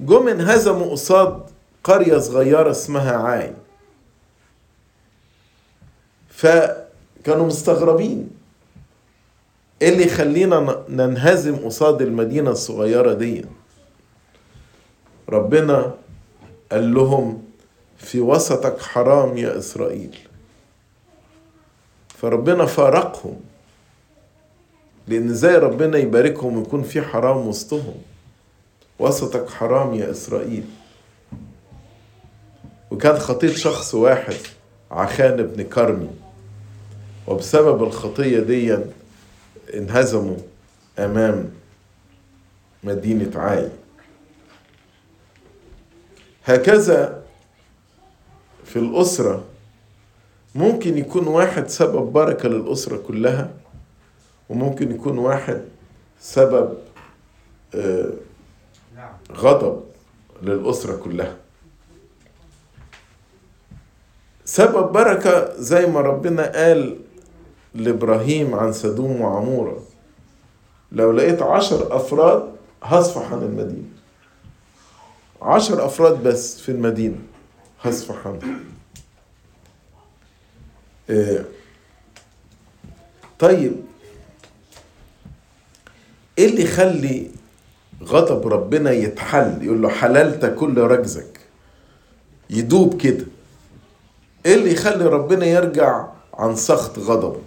جم 0.00 0.28
انهزموا 0.28 0.90
قصاد 0.90 1.42
قرية 1.84 2.18
صغيرة 2.18 2.70
اسمها 2.70 3.16
عاي 3.16 3.52
فكانوا 6.28 7.46
مستغربين 7.46 8.30
إيه 9.82 9.88
اللي 9.88 10.06
يخلينا 10.06 10.84
ننهزم 10.88 11.56
قصاد 11.56 12.02
المدينة 12.02 12.50
الصغيرة 12.50 13.12
دي. 13.12 13.44
ربنا 15.28 15.94
قال 16.72 16.94
لهم 16.94 17.42
في 17.98 18.20
وسطك 18.20 18.80
حرام 18.80 19.36
يا 19.38 19.58
إسرائيل. 19.58 20.18
فربنا 22.08 22.66
فارقهم 22.66 23.40
لأن 25.08 25.34
زي 25.34 25.54
ربنا 25.54 25.98
يباركهم 25.98 26.58
ويكون 26.58 26.82
في 26.82 27.02
حرام 27.02 27.48
وسطهم؟ 27.48 27.94
وسطك 28.98 29.50
حرام 29.50 29.94
يا 29.94 30.10
إسرائيل. 30.10 30.64
وكان 32.90 33.18
خطية 33.18 33.52
شخص 33.54 33.94
واحد 33.94 34.36
عخان 34.90 35.36
بن 35.36 35.62
كرمي 35.62 36.10
وبسبب 37.26 37.82
الخطية 37.82 38.40
دي 38.40 38.78
انهزموا 39.74 40.36
أمام 40.98 41.50
مدينة 42.84 43.40
عاي. 43.40 43.70
هكذا 46.44 47.15
في 48.66 48.78
الأسرة 48.78 49.44
ممكن 50.54 50.98
يكون 50.98 51.26
واحد 51.26 51.68
سبب 51.68 52.12
بركة 52.12 52.48
للأسرة 52.48 52.96
كلها 52.96 53.50
وممكن 54.48 54.90
يكون 54.94 55.18
واحد 55.18 55.62
سبب 56.20 56.74
غضب 59.32 59.80
للأسرة 60.42 60.96
كلها. 60.96 61.36
سبب 64.44 64.92
بركة 64.92 65.54
زي 65.58 65.86
ما 65.86 66.00
ربنا 66.00 66.52
قال 66.52 66.98
لإبراهيم 67.74 68.54
عن 68.54 68.72
سدوم 68.72 69.20
وعمورة 69.20 69.82
لو 70.92 71.12
لقيت 71.12 71.42
عشر 71.42 71.96
أفراد 71.96 72.48
هصفح 72.82 73.32
عن 73.32 73.42
المدينة. 73.42 73.88
عشر 75.42 75.86
أفراد 75.86 76.22
بس 76.22 76.60
في 76.60 76.68
المدينة. 76.68 77.18
عنها 78.26 78.58
إيه 81.10 81.46
طيب. 83.38 83.76
إيه 86.38 86.46
اللي 86.50 86.62
يخلي 86.62 87.30
غضب 88.02 88.46
ربنا 88.46 88.90
يتحل؟ 88.90 89.58
يقول 89.62 89.82
له 89.82 89.88
حللت 89.88 90.54
كل 90.58 90.78
رجزك. 90.78 91.40
يدوب 92.50 93.00
كده. 93.00 93.26
إيه 94.46 94.54
اللي 94.54 94.72
يخلي 94.72 95.04
ربنا 95.06 95.46
يرجع 95.46 96.06
عن 96.34 96.56
سخط 96.56 96.98
غضبه؟ 96.98 97.40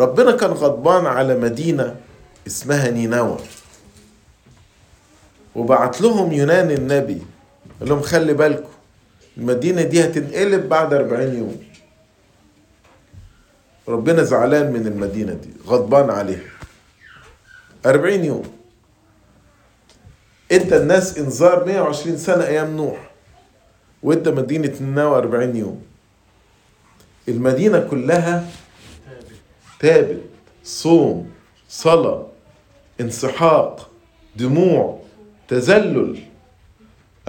ربنا 0.00 0.36
كان 0.36 0.50
غضبان 0.50 1.06
على 1.06 1.36
مدينة 1.38 1.96
اسمها 2.46 2.90
نينوى. 2.90 3.38
وبعت 5.54 6.00
لهم 6.00 6.32
يونان 6.32 6.70
النبي. 6.70 7.22
قال 7.80 7.88
لهم 7.88 8.00
خلي 8.00 8.34
بالكم 8.34 8.68
المدينة 9.36 9.82
دي 9.82 10.04
هتنقلب 10.04 10.68
بعد 10.68 10.94
أربعين 10.94 11.34
يوم. 11.38 11.62
ربنا 13.88 14.22
زعلان 14.22 14.72
من 14.72 14.86
المدينة 14.86 15.32
دي 15.32 15.50
غضبان 15.66 16.10
عليها. 16.10 16.50
أربعين 17.86 18.24
يوم. 18.24 18.42
ادى 20.52 20.76
الناس 20.76 21.18
انذار 21.18 21.64
120 21.64 22.16
سنة 22.18 22.44
أيام 22.46 22.76
نوح 22.76 23.10
وادى 24.02 24.30
مدينة 24.30 24.72
نينوى 24.80 25.18
40 25.18 25.56
يوم. 25.56 25.82
المدينة 27.28 27.78
كلها 27.80 28.46
تابت. 29.80 30.22
صوم 30.64 31.30
صلاة 31.68 32.26
انسحاق 33.00 33.90
دموع 34.36 35.00
تذلل. 35.48 36.33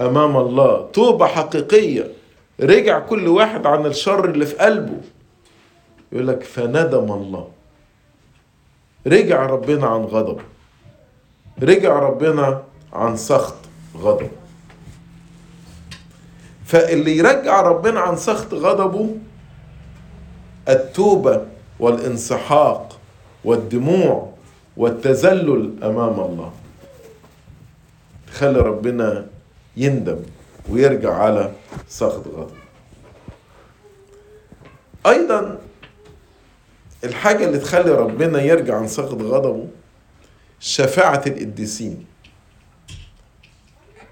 أمام 0.00 0.36
الله. 0.36 0.90
توبة 0.92 1.26
حقيقية. 1.26 2.12
رجع 2.60 2.98
كل 2.98 3.28
واحد 3.28 3.66
عن 3.66 3.86
الشر 3.86 4.30
اللي 4.30 4.46
في 4.46 4.56
قلبه. 4.56 5.00
يقول 6.12 6.28
لك 6.28 6.42
فندم 6.42 7.12
الله. 7.12 7.48
رجع 9.06 9.46
ربنا 9.46 9.86
عن 9.86 10.02
غضب. 10.04 10.40
رجع 11.62 11.98
ربنا 11.98 12.62
عن 12.92 13.16
سخط 13.16 13.56
غضب. 13.96 14.30
فاللي 16.64 17.16
يرجع 17.16 17.60
ربنا 17.60 18.00
عن 18.00 18.16
سخط 18.16 18.54
غضبه 18.54 19.16
التوبة 20.68 21.46
والانسحاق 21.80 22.98
والدموع 23.44 24.32
والتذلل 24.76 25.72
أمام 25.82 26.20
الله. 26.20 26.52
خلي 28.32 28.58
ربنا 28.58 29.26
يندم 29.76 30.18
ويرجع 30.68 31.14
على 31.14 31.52
سخط 31.88 32.28
غضب. 32.28 32.56
أيضا 35.06 35.58
الحاجة 37.04 37.44
اللي 37.46 37.58
تخلي 37.58 37.90
ربنا 37.90 38.42
يرجع 38.42 38.76
عن 38.76 38.88
سخط 38.88 39.22
غضبه 39.22 39.66
شفاعة 40.60 41.22
القديسين. 41.26 42.06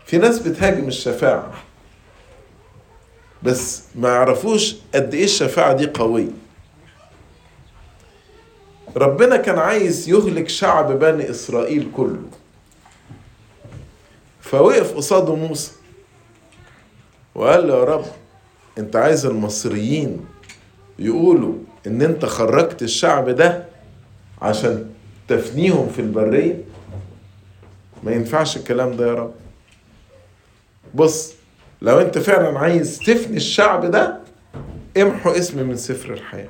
في 0.06 0.18
ناس 0.18 0.38
بتهاجم 0.38 0.88
الشفاعة 0.88 1.52
بس 3.42 3.82
ما 3.94 4.08
يعرفوش 4.08 4.76
قد 4.94 5.14
إيه 5.14 5.24
الشفاعة 5.24 5.72
دي 5.72 5.86
قوية. 5.86 6.30
ربنا 8.96 9.36
كان 9.36 9.58
عايز 9.58 10.08
يهلك 10.08 10.48
شعب 10.48 10.98
بني 10.98 11.30
إسرائيل 11.30 11.90
كله. 11.96 12.28
فوقف 14.45 14.92
قصاده 14.97 15.34
موسى. 15.34 15.72
وقال 17.34 17.68
له 17.68 17.78
يا 17.78 17.84
رب 17.84 18.05
انت 18.78 18.97
عايز 18.97 19.26
المصريين 19.26 20.26
يقولوا 20.99 21.55
ان 21.86 22.03
انت 22.03 22.24
خرجت 22.24 22.82
الشعب 22.82 23.30
ده 23.30 23.64
عشان 24.42 24.90
تفنيهم 25.28 25.88
في 25.88 25.99
البرية؟ 26.01 26.64
ما 28.03 28.12
ينفعش 28.12 28.57
الكلام 28.57 28.97
ده 28.97 29.07
يا 29.09 29.14
رب. 29.14 29.34
بص 30.95 31.34
لو 31.82 32.01
انت 32.01 32.18
فعلا 32.18 32.59
عايز 32.59 32.99
تفني 32.99 33.36
الشعب 33.36 33.90
ده 33.90 34.18
امحو 34.97 35.30
اسمي 35.30 35.62
من 35.62 35.76
سفر 35.76 36.12
الحياة. 36.12 36.49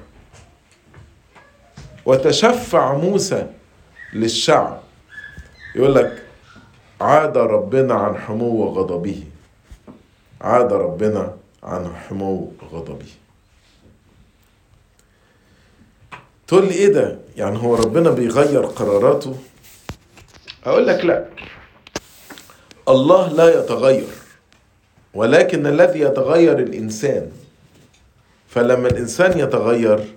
وتشفع 2.07 2.95
موسى 2.95 3.47
للشعب. 4.12 4.80
يقول 5.76 5.95
لك 5.95 6.23
عاد 7.01 7.36
ربنا 7.38 7.95
عن 7.95 8.16
حمو 8.18 8.68
غضبه 8.68 9.22
عاد 10.40 10.72
ربنا 10.72 11.36
عن 11.62 11.97
حمو 11.97 12.53
غضبه 12.72 13.07
تقول 16.47 16.64
لي 16.64 16.74
إيه 16.74 16.92
ده؟ 16.92 17.18
يعني 17.36 17.59
هو 17.59 17.74
ربنا 17.74 18.11
بيغير 18.11 18.66
قراراته؟ 18.66 19.36
أقول 20.64 20.86
لك 20.86 21.05
لا. 21.05 21.24
الله 22.88 23.32
لا 23.32 23.59
يتغير 23.61 24.09
ولكن 25.14 25.66
الذي 25.66 26.01
يتغير 26.01 26.59
الإنسان. 26.59 27.30
فلما 28.49 28.88
الإنسان 28.88 29.38
يتغير 29.38 30.14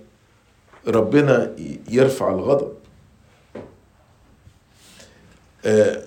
ربنا 0.88 1.55
يرفع 1.89 2.30
الغضب. 2.30 2.73
آه 5.65 6.06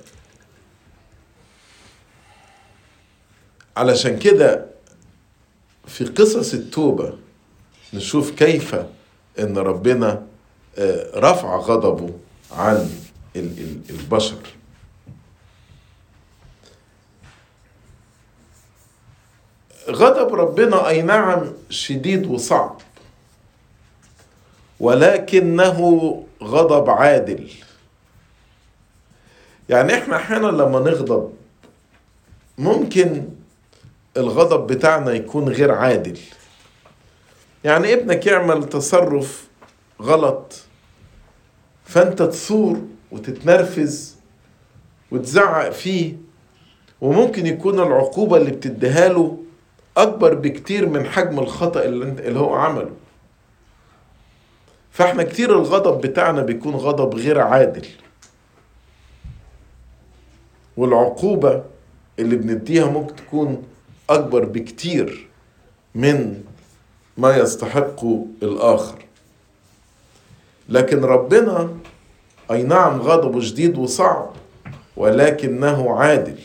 علشان 3.80 4.18
كده 4.18 4.66
في 5.86 6.04
قصص 6.04 6.54
التوبة 6.54 7.12
نشوف 7.94 8.30
كيف 8.30 8.74
إن 9.38 9.58
ربنا 9.58 10.26
رفع 11.14 11.56
غضبه 11.56 12.10
عن 12.52 12.90
البشر. 13.90 14.36
غضب 19.90 20.34
ربنا 20.34 20.88
أي 20.88 21.02
نعم 21.02 21.52
شديد 21.70 22.26
وصعب 22.26 22.80
ولكنه 24.80 25.80
غضب 26.42 26.90
عادل. 26.90 27.50
يعني 29.68 29.94
إحنا 29.94 30.16
أحيانا 30.16 30.46
لما 30.46 30.80
نغضب 30.80 31.32
ممكن 32.58 33.28
الغضب 34.16 34.66
بتاعنا 34.66 35.12
يكون 35.12 35.48
غير 35.48 35.72
عادل. 35.72 36.18
يعني 37.64 37.92
ابنك 37.92 38.26
يعمل 38.26 38.68
تصرف 38.68 39.48
غلط 40.02 40.62
فأنت 41.84 42.22
تصور 42.22 42.80
وتتنرفز 43.12 44.16
وتزعق 45.10 45.70
فيه 45.70 46.16
وممكن 47.00 47.46
يكون 47.46 47.80
العقوبة 47.80 48.36
اللي 48.36 48.50
بتديها 48.50 49.08
له 49.08 49.38
أكبر 49.96 50.34
بكتير 50.34 50.88
من 50.88 51.06
حجم 51.06 51.38
الخطأ 51.38 51.84
اللي, 51.84 52.04
انت 52.04 52.20
اللي 52.20 52.38
هو 52.38 52.54
عمله. 52.54 52.90
فإحنا 54.90 55.22
كتير 55.22 55.58
الغضب 55.58 56.00
بتاعنا 56.00 56.42
بيكون 56.42 56.74
غضب 56.74 57.14
غير 57.14 57.40
عادل. 57.40 57.86
والعقوبة 60.76 61.64
اللي 62.18 62.36
بنديها 62.36 62.86
ممكن 62.86 63.16
تكون 63.16 63.62
أكبر 64.10 64.44
بكتير 64.44 65.28
من 65.94 66.42
ما 67.18 67.36
يستحقه 67.36 68.26
الآخر. 68.42 69.04
لكن 70.68 71.00
ربنا 71.04 71.76
أي 72.50 72.62
نعم 72.62 73.00
غضبه 73.00 73.40
شديد 73.40 73.78
وصعب 73.78 74.30
ولكنه 74.96 75.94
عادل. 75.96 76.38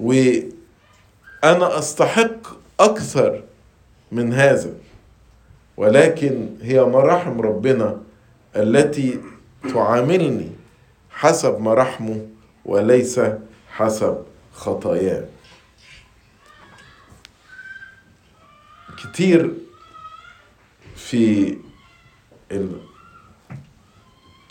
وأنا 0.00 1.78
أستحق 1.78 2.38
أكثر 2.80 3.42
من 4.12 4.32
هذا 4.32 4.72
ولكن 5.76 6.48
هي 6.62 6.84
مراحم 6.84 7.40
ربنا 7.40 8.00
التي 8.56 9.20
تعاملني 9.74 10.48
حسب 11.10 11.60
مراحمه 11.60 12.26
وليس 12.64 13.20
حسب 13.72 14.18
خطاياه 14.52 15.24
كتير 18.98 19.54
في 20.96 21.56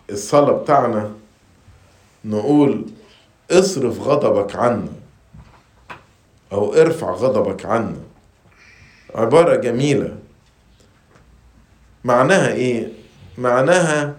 الصلاة 0.09 0.51
بتاعنا 0.51 1.11
نقول 2.25 2.85
اصرف 3.51 3.99
غضبك 3.99 4.55
عنا 4.55 4.91
أو 6.51 6.73
ارفع 6.73 7.11
غضبك 7.11 7.65
عنا. 7.65 7.97
عبارة 9.15 9.55
جميلة. 9.55 10.17
معناها 12.03 12.51
إيه؟ 12.53 12.91
معناها 13.37 14.15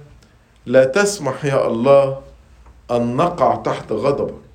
لا 0.66 0.84
تسمح 0.84 1.44
يا 1.44 1.66
الله 1.66 2.22
أن 2.90 3.16
نقع 3.16 3.54
تحت 3.56 3.92
غضبك. 3.92 4.49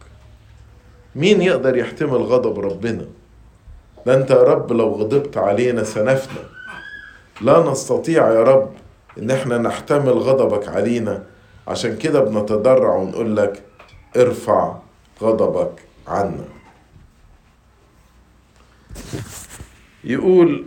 مين 1.15 1.41
يقدر 1.41 1.77
يحتمل 1.77 2.17
غضب 2.17 2.59
ربنا؟ 2.59 3.05
ده 4.05 4.15
أنت 4.15 4.31
يا 4.31 4.43
رب 4.43 4.73
لو 4.73 4.91
غضبت 4.93 5.37
علينا 5.37 5.83
سنفنا. 5.83 6.43
لا 7.41 7.71
نستطيع 7.71 8.33
يا 8.33 8.43
رب 8.43 8.73
إن 9.17 9.31
إحنا 9.31 9.57
نحتمل 9.57 10.13
غضبك 10.13 10.67
علينا. 10.67 11.23
عشان 11.67 11.97
كده 11.97 12.19
بنتضرع 12.19 12.95
ونقول 12.95 13.37
لك 13.37 13.63
ارفع 14.17 14.75
غضبك 15.21 15.83
عنا. 16.07 16.45
يقول 20.03 20.65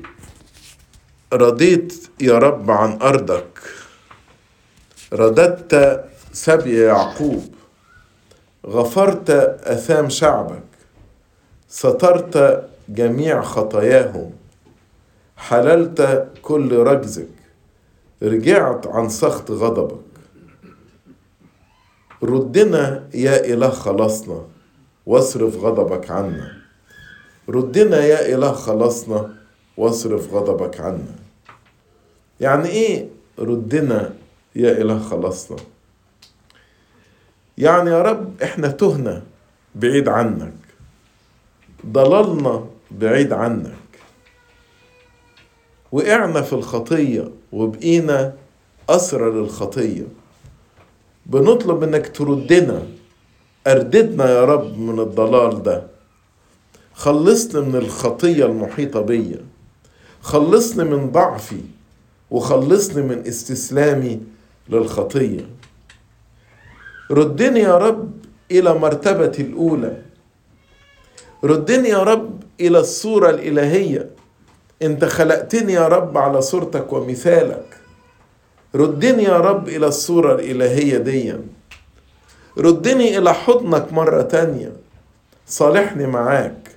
رضيت 1.33 2.11
يا 2.21 2.39
رب 2.39 2.71
عن 2.71 2.99
أرضك. 3.03 3.59
رددت 5.13 6.05
سبي 6.33 6.81
يعقوب. 6.81 7.58
غفرت 8.69 9.31
أثام 9.65 10.09
شعبك 10.09 10.63
سترت 11.69 12.65
جميع 12.89 13.43
خطاياهم 13.43 14.31
حللت 15.37 16.29
كل 16.43 16.77
رجزك 16.77 17.29
رجعت 18.23 18.87
عن 18.87 19.09
سخط 19.09 19.51
غضبك. 19.51 20.01
ردنا 22.23 23.09
يا 23.15 23.45
إله 23.45 23.69
خلصنا 23.71 24.45
واصرف 25.07 25.57
غضبك 25.57 26.11
عنا. 26.11 26.53
ردنا 27.49 28.05
يا 28.05 28.35
إله 28.35 28.53
خلصنا 28.53 29.35
واصرف 29.77 30.35
غضبك 30.35 30.81
عنا. 30.81 31.15
يعني 32.41 32.69
إيه 32.69 33.09
ردنا 33.39 34.15
يا 34.57 34.73
إله 34.73 34.99
خلصنا؟ 34.99 35.57
يعني 37.59 37.91
يا 37.91 38.03
رب 38.03 38.43
إحنا 38.43 38.69
تهنا 38.69 39.23
بعيد 39.75 40.09
عنك. 40.09 40.53
ضللنا 41.87 42.67
بعيد 42.91 43.33
عنك. 43.33 43.75
وقعنا 45.93 46.43
في 46.43 46.53
الخطية 46.53 47.31
وبقينا 47.53 48.35
أسرى 48.89 49.31
للخطية. 49.31 50.07
بنطلب 51.27 51.83
إنك 51.83 52.17
تردنا. 52.17 52.83
أرددنا 53.67 54.31
يا 54.31 54.45
رب 54.45 54.79
من 54.79 55.01
الضلال 55.01 55.63
ده. 55.63 55.87
خلصني 56.95 57.61
من 57.61 57.77
الخطية 57.77 58.47
المحيطة 58.47 59.01
بيا. 59.01 59.45
خلصني 60.23 60.85
من 60.85 61.11
ضعفي. 61.11 61.61
وخلصني 62.31 63.03
من 63.03 63.27
استسلامي 63.27 64.21
للخطية. 64.69 65.58
ردني 67.11 67.61
يا 67.61 67.79
رب 67.79 68.13
إلى 68.51 68.75
مرتبتي 68.75 69.43
الأولى. 69.43 69.97
ردني 71.45 71.89
يا 71.89 72.03
رب 72.03 72.43
إلى 72.61 72.79
الصورة 72.79 73.31
الإلهية. 73.31 74.11
أنت 74.83 75.05
خلقتني 75.05 75.73
يا 75.73 75.89
رب 75.89 76.19
على 76.19 76.43
صورتك 76.43 76.93
ومثالك. 76.93 77.77
ردني 78.75 79.23
يا 79.23 79.37
رب 79.37 79.69
إلى 79.69 79.87
الصورة 79.87 80.35
الإلهية 80.35 80.99
دي 80.99 81.35
ردني 82.59 83.19
إلى 83.19 83.35
حضنك 83.35 83.93
مرة 83.93 84.23
تانية. 84.23 84.73
صالحني 85.47 86.07
معاك. 86.07 86.71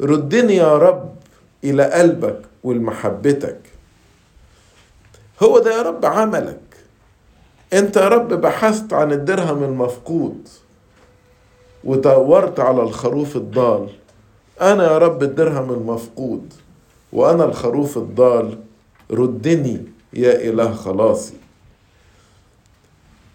ردني 0.00 0.56
يا 0.56 0.78
رب 0.78 1.14
إلى 1.64 1.84
قلبك 1.84 2.40
ولمحبتك 2.64 3.58
هو 5.42 5.58
ده 5.58 5.76
يا 5.76 5.82
رب 5.82 6.06
عملك. 6.06 6.60
أنت 7.72 7.96
يا 7.96 8.08
رب 8.08 8.28
بحثت 8.28 8.92
عن 8.92 9.12
الدرهم 9.12 9.62
المفقود 9.62 10.48
ودورت 11.84 12.60
على 12.60 12.82
الخروف 12.82 13.36
الضال. 13.36 13.88
أنا 14.60 14.92
يا 14.92 14.98
رب 14.98 15.22
الدرهم 15.22 15.72
المفقود 15.72 16.52
وأنا 17.12 17.44
الخروف 17.44 17.98
الضال. 17.98 18.58
ردني 19.10 19.82
يا 20.12 20.48
إله 20.48 20.72
خلاصي. 20.72 21.34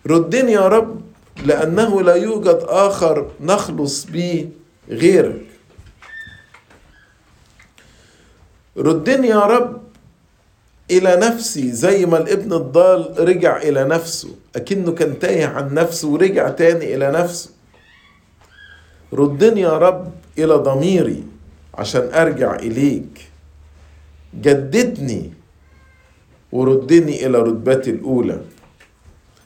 ردني 0.08 0.52
يا 0.52 0.68
رب 0.68 1.02
لأنه 1.46 2.02
لا 2.02 2.16
يوجد 2.16 2.66
آخر 2.68 3.32
نخلص 3.42 4.06
به 4.06 4.50
غيرك. 4.90 5.46
ردني 8.78 9.28
يا 9.28 9.40
رب 9.40 9.83
إلى 10.92 11.16
نفسي 11.16 11.72
زي 11.72 12.06
ما 12.06 12.18
الابن 12.18 12.54
الضال 12.54 13.16
رجع 13.30 13.58
إلى 13.58 13.84
نفسه 13.84 14.30
أكنه 14.56 14.92
كان 14.92 15.20
تايه 15.20 15.46
عن 15.46 15.74
نفسه 15.74 16.08
ورجع 16.08 16.50
تاني 16.50 16.96
إلى 16.96 17.12
نفسه. 17.12 17.50
ردني 19.14 19.62
يا 19.62 19.78
رب 19.78 20.12
إلى 20.38 20.54
ضميري 20.54 21.24
عشان 21.74 22.10
أرجع 22.14 22.56
إليك. 22.56 23.28
جددني 24.42 25.34
وردني 26.52 27.26
إلى 27.26 27.38
رتبتي 27.38 27.90
الأولى. 27.90 28.42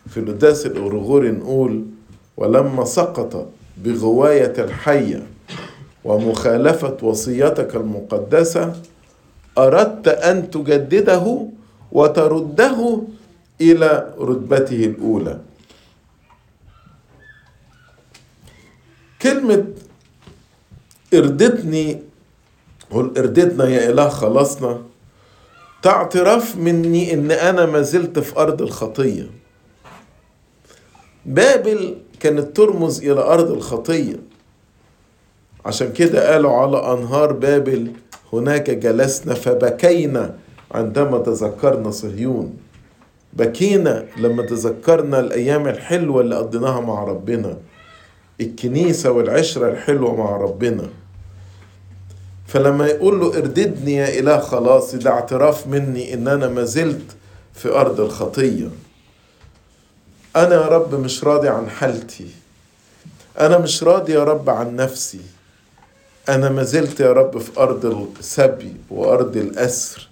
في 0.09 0.19
القداس 0.19 0.65
الاغرغوري 0.65 1.31
نقول 1.31 1.85
ولما 2.37 2.85
سقط 2.85 3.49
بغواية 3.77 4.53
الحية 4.57 5.23
ومخالفة 6.03 6.97
وصيتك 7.01 7.75
المقدسة 7.75 8.73
أردت 9.57 10.07
أن 10.07 10.49
تجدده 10.51 11.47
وترده 11.91 13.01
إلى 13.61 14.13
رتبته 14.19 14.85
الأولى. 14.85 15.39
كلمة 19.21 19.65
إردتني 21.13 22.01
قل 22.91 23.17
إردتنا 23.17 23.69
يا 23.69 23.89
إله 23.89 24.09
خلصنا. 24.09 24.81
تعترف 25.81 26.55
مني 26.57 27.13
إن 27.13 27.31
أنا 27.31 27.65
ما 27.65 27.81
زلت 27.81 28.19
في 28.19 28.37
أرض 28.37 28.61
الخطية. 28.61 29.29
بابل 31.25 31.97
كانت 32.19 32.57
ترمز 32.57 33.01
إلى 33.03 33.21
أرض 33.21 33.51
الخطية. 33.51 34.19
عشان 35.65 35.93
كده 35.93 36.33
قالوا 36.33 36.51
على 36.51 36.93
أنهار 36.93 37.33
بابل 37.33 37.91
هناك 38.33 38.69
جلسنا 38.69 39.33
فبكينا 39.33 40.35
عندما 40.71 41.17
تذكرنا 41.17 41.91
صهيون. 41.91 42.57
بكينا 43.33 44.05
لما 44.17 44.43
تذكرنا 44.45 45.19
الأيام 45.19 45.67
الحلوة 45.67 46.21
اللي 46.21 46.35
قضيناها 46.35 46.79
مع 46.79 47.03
ربنا. 47.03 47.57
الكنيسة 48.41 49.11
والعشرة 49.11 49.69
الحلوة 49.69 50.15
مع 50.15 50.37
ربنا. 50.37 50.89
فلما 52.47 52.87
يقول 52.87 53.19
له 53.19 53.37
ارددني 53.37 53.93
يا 53.93 54.19
إله 54.19 54.39
خلاصي 54.39 54.97
ده 54.97 55.11
اعتراف 55.11 55.67
مني 55.67 56.13
إن 56.13 56.27
أنا 56.27 56.47
ما 56.47 56.63
زلت 56.63 57.15
في 57.53 57.69
أرض 57.69 57.99
الخطية. 57.99 58.67
أنا 60.35 60.55
يا 60.55 60.67
رب 60.67 60.95
مش 60.95 61.23
راضي 61.23 61.49
عن 61.49 61.69
حالتي. 61.69 62.27
أنا 63.39 63.57
مش 63.57 63.83
راضي 63.83 64.13
يا 64.13 64.23
رب 64.23 64.49
عن 64.49 64.75
نفسي. 64.75 65.19
أنا 66.29 66.49
ما 66.49 66.63
زلت 66.63 66.99
يا 66.99 67.11
رب 67.11 67.37
في 67.37 67.59
أرض 67.59 67.85
السبي 68.19 68.75
وأرض 68.89 69.37
الأسر 69.37 70.07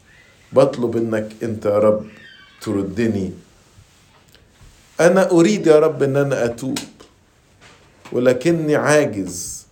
بطلب 0.54 0.98
إنك 0.98 1.32
أنت 1.44 1.66
يا 1.66 1.80
رب 1.80 2.06
تردني. 2.62 3.32
أنا 5.02 5.32
أريد 5.32 5.68
يا 5.68 5.80
رب 5.80 6.04
إن 6.04 6.18
أنا 6.18 6.46
أتوب 6.46 6.78
ولكني 8.12 8.76
عاجز 8.76 9.66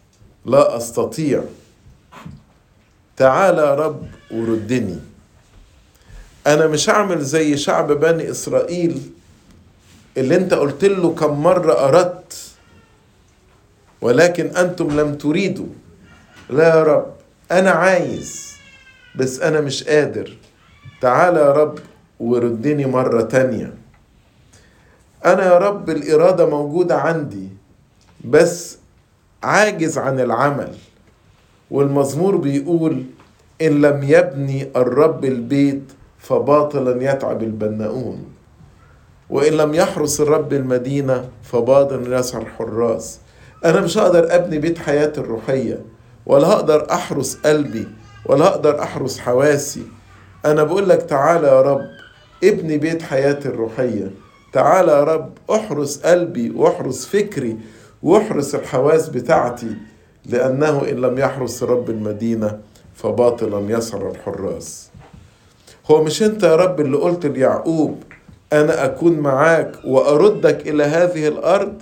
لا 0.45 0.77
أستطيع. 0.77 1.43
تعال 3.17 3.57
يا 3.57 3.75
رب 3.75 4.07
وردني. 4.31 4.99
أنا 6.47 6.67
مش 6.67 6.89
هعمل 6.89 7.21
زي 7.21 7.57
شعب 7.57 7.91
بني 7.91 8.31
إسرائيل 8.31 9.01
اللي 10.17 10.35
أنت 10.35 10.53
قلت 10.53 10.85
له 10.85 11.15
كم 11.15 11.43
مرة 11.43 11.73
أردت 11.87 12.37
ولكن 14.01 14.45
أنتم 14.45 14.99
لم 14.99 15.15
تريدوا. 15.15 15.67
لا 16.49 16.75
يا 16.77 16.83
رب 16.83 17.05
أنا 17.51 17.71
عايز 17.71 18.53
بس 19.15 19.39
أنا 19.39 19.61
مش 19.61 19.83
قادر. 19.83 20.37
تعال 21.01 21.37
يا 21.37 21.51
رب 21.51 21.79
وردني 22.19 22.85
مرة 22.85 23.21
تانية. 23.21 23.73
أنا 25.25 25.45
يا 25.45 25.57
رب 25.57 25.89
الإرادة 25.89 26.49
موجودة 26.49 26.95
عندي 26.95 27.49
بس 28.25 28.77
عاجز 29.43 29.97
عن 29.97 30.19
العمل. 30.19 30.71
والمزمور 31.71 32.35
بيقول 32.35 33.03
إن 33.61 33.81
لم 33.81 34.03
يبني 34.03 34.69
الرب 34.75 35.25
البيت 35.25 35.83
فباطلا 36.19 37.11
يتعب 37.11 37.43
البناؤون. 37.43 38.25
وإن 39.29 39.53
لم 39.53 39.73
يحرس 39.73 40.21
الرب 40.21 40.53
المدينة 40.53 41.29
فباطلا 41.43 42.19
يسعى 42.19 42.41
الحراس. 42.41 43.19
أنا 43.65 43.81
مش 43.81 43.97
هقدر 43.97 44.35
أبني 44.35 44.57
بيت 44.59 44.77
حياتي 44.77 45.21
الروحية. 45.21 45.92
ولا 46.25 46.47
هقدر 46.47 46.87
أحرس 46.91 47.37
قلبي 47.45 47.87
ولا 48.25 48.45
هقدر 48.45 48.83
أحرس 48.83 49.19
حواسي. 49.19 49.83
أنا 50.45 50.63
بقول 50.63 50.89
لك 50.89 51.01
تعالى 51.01 51.47
يا 51.47 51.61
رب 51.61 51.85
ابني 52.43 52.77
بيت 52.77 53.01
حياتي 53.01 53.47
الروحية. 53.47 54.11
تعالى 54.53 54.91
يا 54.91 55.03
رب 55.03 55.31
أحرس 55.51 55.97
قلبي 55.97 56.49
وأحرس 56.49 57.05
فكري 57.05 57.57
وأحرس 58.03 58.55
الحواس 58.55 59.09
بتاعتي. 59.09 59.75
لأنه 60.25 60.89
إن 60.89 60.95
لم 60.95 61.17
يحرس 61.17 61.63
رب 61.63 61.89
المدينة 61.89 62.59
فباطلا 62.95 63.77
يسعى 63.77 64.11
الحراس. 64.11 64.89
هو 65.91 66.03
مش 66.03 66.23
أنت 66.23 66.43
يا 66.43 66.55
رب 66.55 66.81
اللي 66.81 66.97
قلت 66.97 67.25
ليعقوب 67.25 68.03
أنا 68.53 68.85
أكون 68.85 69.19
معاك 69.19 69.71
وأردك 69.85 70.67
إلى 70.67 70.83
هذه 70.83 71.27
الأرض؟ 71.27 71.73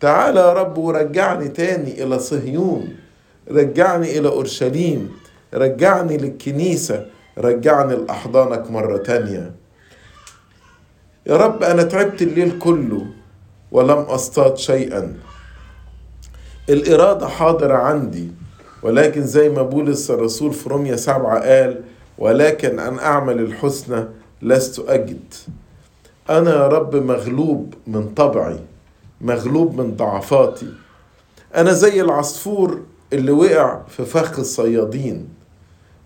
تعال 0.00 0.36
يا 0.36 0.52
رب 0.52 0.78
ورجعني 0.78 1.48
تاني 1.48 2.04
إلى 2.04 2.18
صهيون. 2.18 2.88
رجعني 3.50 4.18
إلى 4.18 4.28
أورشليم 4.28 5.10
رجعني 5.54 6.16
للكنيسة 6.16 7.06
رجعني 7.38 7.96
لأحضانك 7.96 8.70
مرة 8.70 8.96
تانية. 8.96 9.54
يا 11.26 11.36
رب 11.36 11.62
أنا 11.62 11.82
تعبت 11.82 12.22
الليل 12.22 12.58
كله 12.58 13.06
ولم 13.72 13.98
أصطاد 13.98 14.56
شيئا. 14.56 15.14
الإرادة 16.68 17.28
حاضرة 17.28 17.74
عندي 17.74 18.28
ولكن 18.82 19.22
زي 19.22 19.48
ما 19.48 19.62
بولس 19.62 20.10
الرسول 20.10 20.52
في 20.52 20.68
روميا 20.68 20.96
سبعة 20.96 21.40
قال 21.40 21.82
ولكن 22.18 22.78
أن 22.78 22.98
أعمل 22.98 23.40
الحسنى 23.40 24.04
لست 24.42 24.84
أجد. 24.88 25.34
أنا 26.30 26.50
يا 26.50 26.68
رب 26.68 26.96
مغلوب 26.96 27.74
من 27.86 28.08
طبعي 28.08 28.58
مغلوب 29.20 29.80
من 29.80 29.96
ضعفاتي. 29.96 30.72
أنا 31.56 31.72
زي 31.72 32.00
العصفور 32.00 32.80
اللي 33.12 33.32
وقع 33.32 33.80
في 33.88 34.04
فخ 34.04 34.38
الصيادين 34.38 35.28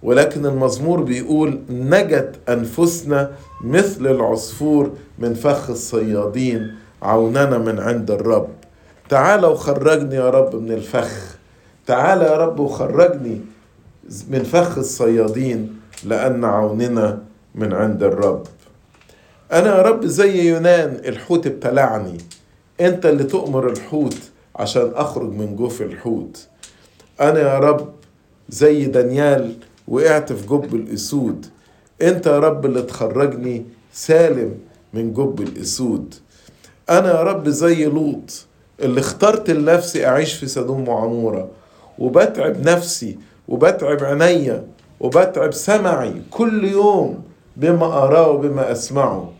ولكن 0.02 0.46
المزمور 0.46 1.02
بيقول 1.02 1.60
نجت 1.70 2.34
أنفسنا 2.48 3.30
مثل 3.64 4.06
العصفور 4.06 4.92
من 5.18 5.34
فخ 5.34 5.70
الصيادين 5.70 6.74
عوننا 7.02 7.58
من 7.58 7.78
عند 7.78 8.10
الرب. 8.10 8.48
تعال 9.08 9.46
وخرجني 9.46 10.14
يا 10.14 10.30
رب 10.30 10.56
من 10.56 10.72
الفخ. 10.72 11.36
تعال 11.86 12.22
يا 12.22 12.36
رب 12.36 12.60
وخرجني 12.60 13.40
من 14.28 14.42
فخ 14.42 14.78
الصيادين 14.78 15.80
لأن 16.04 16.44
عوننا 16.44 17.22
من 17.54 17.72
عند 17.72 18.02
الرب. 18.02 18.42
أنا 19.52 19.76
يا 19.76 19.82
رب 19.82 20.06
زي 20.06 20.48
يونان 20.48 21.00
الحوت 21.04 21.46
ابتلعني. 21.46 22.18
أنت 22.80 23.06
اللي 23.06 23.24
تؤمر 23.24 23.70
الحوت 23.70 24.16
عشان 24.56 24.90
أخرج 24.94 25.32
من 25.32 25.56
جوف 25.56 25.82
الحوت. 25.82 26.46
أنا 27.20 27.40
يا 27.40 27.58
رب 27.58 27.88
زي 28.48 28.84
دانيال 28.84 29.54
وقعت 29.88 30.32
في 30.32 30.46
جب 30.46 30.74
الأسود. 30.74 31.46
أنت 32.02 32.26
يا 32.26 32.38
رب 32.38 32.66
اللي 32.66 32.82
تخرجني 32.82 33.64
سالم 33.92 34.54
من 34.94 35.12
جب 35.12 35.40
الأسود. 35.40 36.14
أنا 36.90 37.08
يا 37.08 37.22
رب 37.22 37.48
زي 37.48 37.84
لوط 37.84 38.46
اللي 38.82 39.00
اخترت 39.00 39.50
لنفسي 39.50 40.06
أعيش 40.06 40.34
في 40.34 40.46
سدوم 40.46 40.88
وعمورة. 40.88 41.48
وبتعب 41.98 42.68
نفسي 42.68 43.18
وبتعب 43.48 44.04
عينيا 44.04 44.64
وبتعب 45.00 45.52
سمعي 45.52 46.12
كل 46.30 46.64
يوم 46.64 47.22
بما 47.56 47.86
أراه 47.86 48.30
وبما 48.30 48.72
أسمعه. 48.72 49.32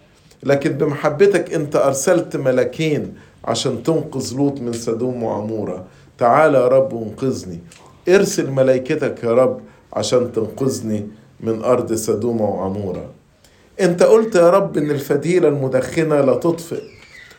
لكن 0.43 0.73
بمحبتك 0.73 1.55
أنت 1.55 1.77
أرسلت 1.77 2.37
ملكين 2.37 3.15
عشان 3.45 3.83
تنقذ 3.83 4.37
لوط 4.37 4.61
من 4.61 4.73
سدوم 4.73 5.23
وعمورة. 5.23 5.85
تعال 6.23 6.55
يا 6.55 6.69
رب 6.69 6.93
وانقذني 6.93 7.61
ارسل 8.09 8.51
ملائكتك 8.51 9.25
يا 9.25 9.33
رب 9.33 9.61
عشان 9.93 10.33
تنقذني 10.33 11.09
من 11.41 11.65
أرض 11.65 11.93
سدوم 11.95 12.41
وعمورة. 12.41 13.11
أنت 13.81 14.03
قلت 14.03 14.35
يا 14.35 14.51
رب 14.51 14.77
إن 14.77 14.91
الفتيلة 14.91 15.49
المدخنة 15.49 16.21
لا 16.21 16.35
تطفئ 16.35 16.83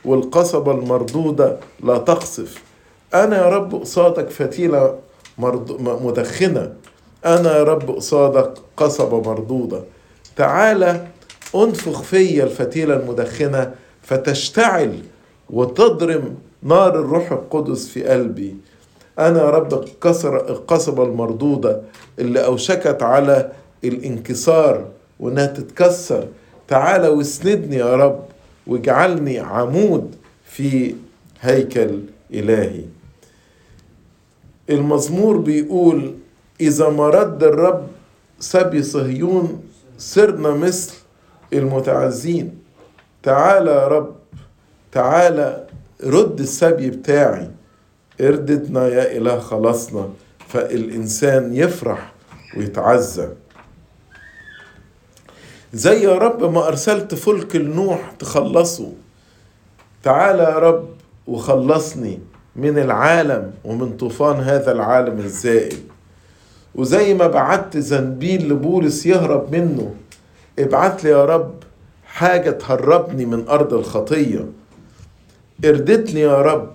والقصبة 0.05 0.71
المردودة 0.71 1.57
لا 1.83 1.97
تقصف. 1.97 2.63
أنا 3.13 3.37
يا 3.37 3.49
رب 3.49 3.75
قصادك 3.75 4.29
فتيلة 4.29 4.95
مدخنة. 5.79 6.73
أنا 7.25 7.57
يا 7.57 7.63
رب 7.63 7.91
قصادك 7.91 8.53
قصبة 8.77 9.21
مردودة. 9.21 9.83
تعالى 10.35 11.07
أنفخ 11.55 12.01
فيا 12.01 12.43
الفتيلة 12.43 12.95
المدخنة 12.95 13.73
فتشتعل 14.01 14.99
وتضرم 15.49 16.35
نار 16.63 16.99
الروح 16.99 17.31
القدس 17.31 17.87
في 17.87 18.03
قلبي. 18.03 18.55
أنا 19.19 19.39
يا 19.39 19.49
رب 19.49 19.85
كسر 20.01 20.49
القصبة 20.49 21.03
المردودة 21.03 21.81
اللي 22.19 22.45
أوشكت 22.45 23.03
على 23.03 23.51
الانكسار 23.83 24.85
وإنها 25.19 25.45
تتكسر. 25.45 26.27
تعالى 26.67 27.07
واسندني 27.07 27.75
يا 27.75 27.95
رب 27.95 28.19
واجعلني 28.67 29.39
عمود 29.39 30.15
في 30.45 30.95
هيكل 31.41 31.99
إلهي. 32.33 32.83
المزمور 34.69 35.37
بيقول 35.37 36.15
إذا 36.61 36.89
ما 36.89 37.09
رد 37.09 37.43
الرب 37.43 37.87
سبي 38.39 38.83
صهيون 38.83 39.63
صرنا 39.97 40.49
مثل 40.51 40.93
المتعزين. 41.53 42.57
تعالى 43.23 43.71
يا 43.71 43.87
رب 43.87 44.15
تعالى 44.91 45.67
رد 46.03 46.39
السبي 46.39 46.89
بتاعي. 46.89 47.49
ارددنا 48.21 48.87
يا 48.87 49.17
إله 49.17 49.39
خلصنا 49.39 50.09
فالإنسان 50.47 51.55
يفرح 51.55 52.13
ويتعزى. 52.57 53.27
زي 55.73 56.03
يا 56.03 56.17
رب 56.17 56.53
ما 56.53 56.67
أرسلت 56.67 57.15
فلك 57.15 57.55
لنوح 57.55 58.11
تخلصه. 58.19 58.91
تعالى 60.03 60.43
يا 60.43 60.59
رب 60.59 60.89
وخلصني 61.27 62.19
من 62.55 62.79
العالم 62.79 63.51
ومن 63.65 63.97
طوفان 63.97 64.35
هذا 64.35 64.71
العالم 64.71 65.19
الزائل. 65.19 65.77
وزي 66.75 67.13
ما 67.13 67.27
بعت 67.27 67.77
زنبيل 67.77 68.49
لبولس 68.49 69.05
يهرب 69.05 69.55
منه 69.55 69.95
ابعت 70.59 71.03
لي 71.03 71.09
يا 71.09 71.25
رب 71.25 71.53
حاجة 72.05 72.51
تهربني 72.51 73.25
من 73.25 73.47
أرض 73.47 73.73
الخطية. 73.73 74.45
إردتني 75.65 76.19
يا 76.19 76.41
رب 76.41 76.71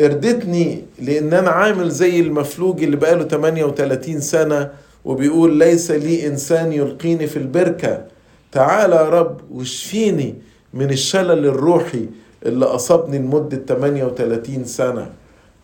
اردتني 0.00 0.82
لأن 0.98 1.32
أنا 1.32 1.50
عامل 1.50 1.90
زي 1.90 2.20
المفلوج 2.20 2.82
اللي 2.82 2.96
بقاله 2.96 3.24
38 3.24 4.20
سنة 4.20 4.70
وبيقول 5.04 5.56
ليس 5.56 5.90
لي 5.90 6.26
إنسان 6.26 6.72
يلقيني 6.72 7.26
في 7.26 7.36
البركة. 7.36 8.04
تعالى 8.52 8.94
يا 8.96 9.08
رب 9.08 9.40
واشفيني 9.50 10.34
من 10.74 10.90
الشلل 10.90 11.46
الروحي 11.46 12.06
اللي 12.46 12.64
أصابني 12.64 13.18
لمدة 13.18 13.56
38 13.56 14.64
سنة. 14.64 15.10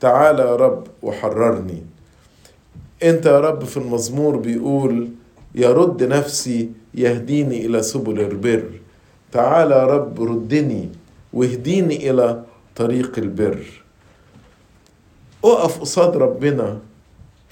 تعالى 0.00 0.42
يا 0.42 0.56
رب 0.56 0.86
وحررني. 1.02 1.82
انت 3.02 3.26
يا 3.26 3.40
رب 3.40 3.64
في 3.64 3.76
المزمور 3.76 4.36
بيقول 4.36 5.08
يرد 5.54 6.04
نفسي 6.04 6.70
يهديني 6.94 7.66
إلى 7.66 7.82
سبل 7.82 8.20
البر. 8.20 8.70
تعالى 9.32 9.74
يا 9.74 9.84
رب 9.84 10.22
ردني 10.22 10.88
واهديني 11.32 12.10
إلى 12.10 12.42
طريق 12.76 13.18
البر. 13.18 13.85
اقف 15.52 15.80
قصاد 15.80 16.16
ربنا 16.16 16.78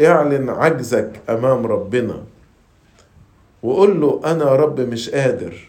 اعلن 0.01 0.51
عجزك 0.51 1.21
امام 1.31 1.67
ربنا 1.67 2.23
وقول 3.63 4.01
له 4.01 4.21
أنا 4.25 4.45
رب 4.45 4.81
مش 4.81 5.11
قادر. 5.11 5.69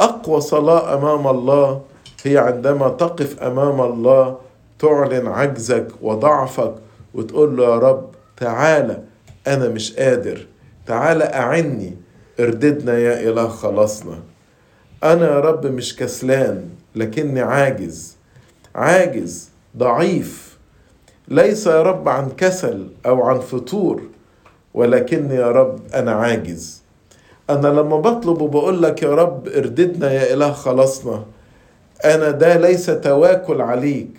اقوى 0.00 0.40
صلاة 0.40 0.94
امام 0.94 1.26
الله 1.28 1.82
هي 2.24 2.38
عندما 2.38 2.88
تقف 2.88 3.42
امام 3.42 3.80
الله 3.80 4.38
تعلن 4.78 5.26
عجزك 5.26 5.88
وضعفك 6.02 6.74
وتقول 7.14 7.56
له 7.56 7.64
يا 7.64 7.78
رب 7.78 8.10
تعالى 8.36 9.02
أنا 9.46 9.68
مش 9.68 9.92
قادر 9.96 10.46
تعالى 10.86 11.24
أعني 11.24 11.96
ارددنا 12.40 12.98
يا 12.98 13.28
إله 13.30 13.48
خلاصنا 13.48 14.18
أنا 15.04 15.26
يا 15.26 15.40
رب 15.40 15.66
مش 15.66 15.96
كسلان 15.96 16.68
لكني 16.94 17.40
عاجز 17.40 18.16
عاجز 18.74 19.48
ضعيف 19.76 20.45
ليس 21.28 21.66
يا 21.66 21.82
رب 21.82 22.08
عن 22.08 22.30
كسل 22.30 22.88
أو 23.06 23.22
عن 23.22 23.38
فتور 23.40 24.02
ولكني 24.74 25.34
يا 25.34 25.50
رب 25.50 25.80
أنا 25.94 26.12
عاجز. 26.12 26.82
أنا 27.50 27.68
لما 27.68 27.96
بطلب 28.00 28.40
وبقول 28.40 28.82
لك 28.82 29.02
يا 29.02 29.14
رب 29.14 29.48
ارددنا 29.48 30.12
يا 30.12 30.34
إله 30.34 30.52
خلاصنا 30.52 31.24
أنا 32.04 32.30
ده 32.30 32.56
ليس 32.56 32.86
تواكل 32.86 33.60
عليك 33.60 34.10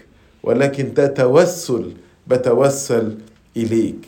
ولكن 0.43 0.93
ده 0.93 1.07
توسل 1.07 1.93
بتوسل 2.27 3.17
إليك. 3.57 4.07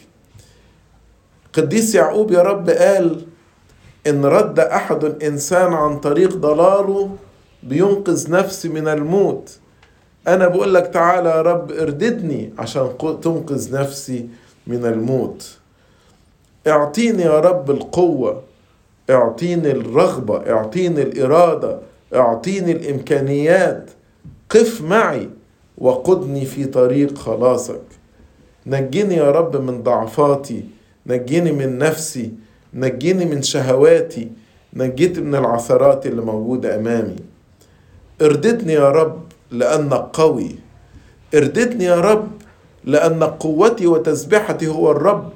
قديس 1.53 1.95
يعقوب 1.95 2.31
يا 2.31 2.41
رب 2.41 2.69
قال 2.69 3.25
إن 4.07 4.25
رد 4.25 4.59
أحد 4.59 5.23
إنسان 5.23 5.73
عن 5.73 5.99
طريق 5.99 6.35
ضلاله 6.35 7.15
بينقذ 7.63 8.31
نفسي 8.31 8.69
من 8.69 8.87
الموت. 8.87 9.59
أنا 10.27 10.47
بقول 10.47 10.73
لك 10.73 10.87
تعالى 10.87 11.29
يا 11.29 11.41
رب 11.41 11.71
ارددني 11.71 12.53
عشان 12.59 12.89
تنقذ 12.99 13.81
نفسي 13.81 14.27
من 14.67 14.85
الموت. 14.85 15.57
اعطيني 16.67 17.23
يا 17.23 17.39
رب 17.39 17.71
القوة 17.71 18.41
اعطيني 19.09 19.71
الرغبة 19.71 20.49
اعطيني 20.51 21.01
الإرادة 21.01 21.79
اعطيني 22.15 22.71
الإمكانيات. 22.71 23.89
قف 24.49 24.81
معي 24.81 25.29
وقدني 25.77 26.45
في 26.45 26.65
طريق 26.65 27.17
خلاصك. 27.17 27.81
نجيني 28.67 29.15
يا 29.15 29.31
رب 29.31 29.55
من 29.61 29.83
ضعفاتي 29.83 30.65
نجيني 31.07 31.51
من 31.51 31.77
نفسي 31.77 32.31
نجيني 32.73 33.25
من 33.25 33.41
شهواتي 33.41 34.31
نجيت 34.73 35.19
من 35.19 35.35
العثرات 35.35 36.05
اللي 36.05 36.21
موجودة 36.21 36.75
أمامي. 36.75 37.15
ارددني 38.21 38.73
يا 38.73 38.89
رب 38.89 39.21
لأنك 39.51 40.09
قوي. 40.13 40.55
ارددني 41.35 41.83
يا 41.83 41.99
رب 41.99 42.27
لأن 42.83 43.23
قوتي 43.23 43.87
وتسبحتي 43.87 44.67
هو 44.67 44.91
الرب 44.91 45.29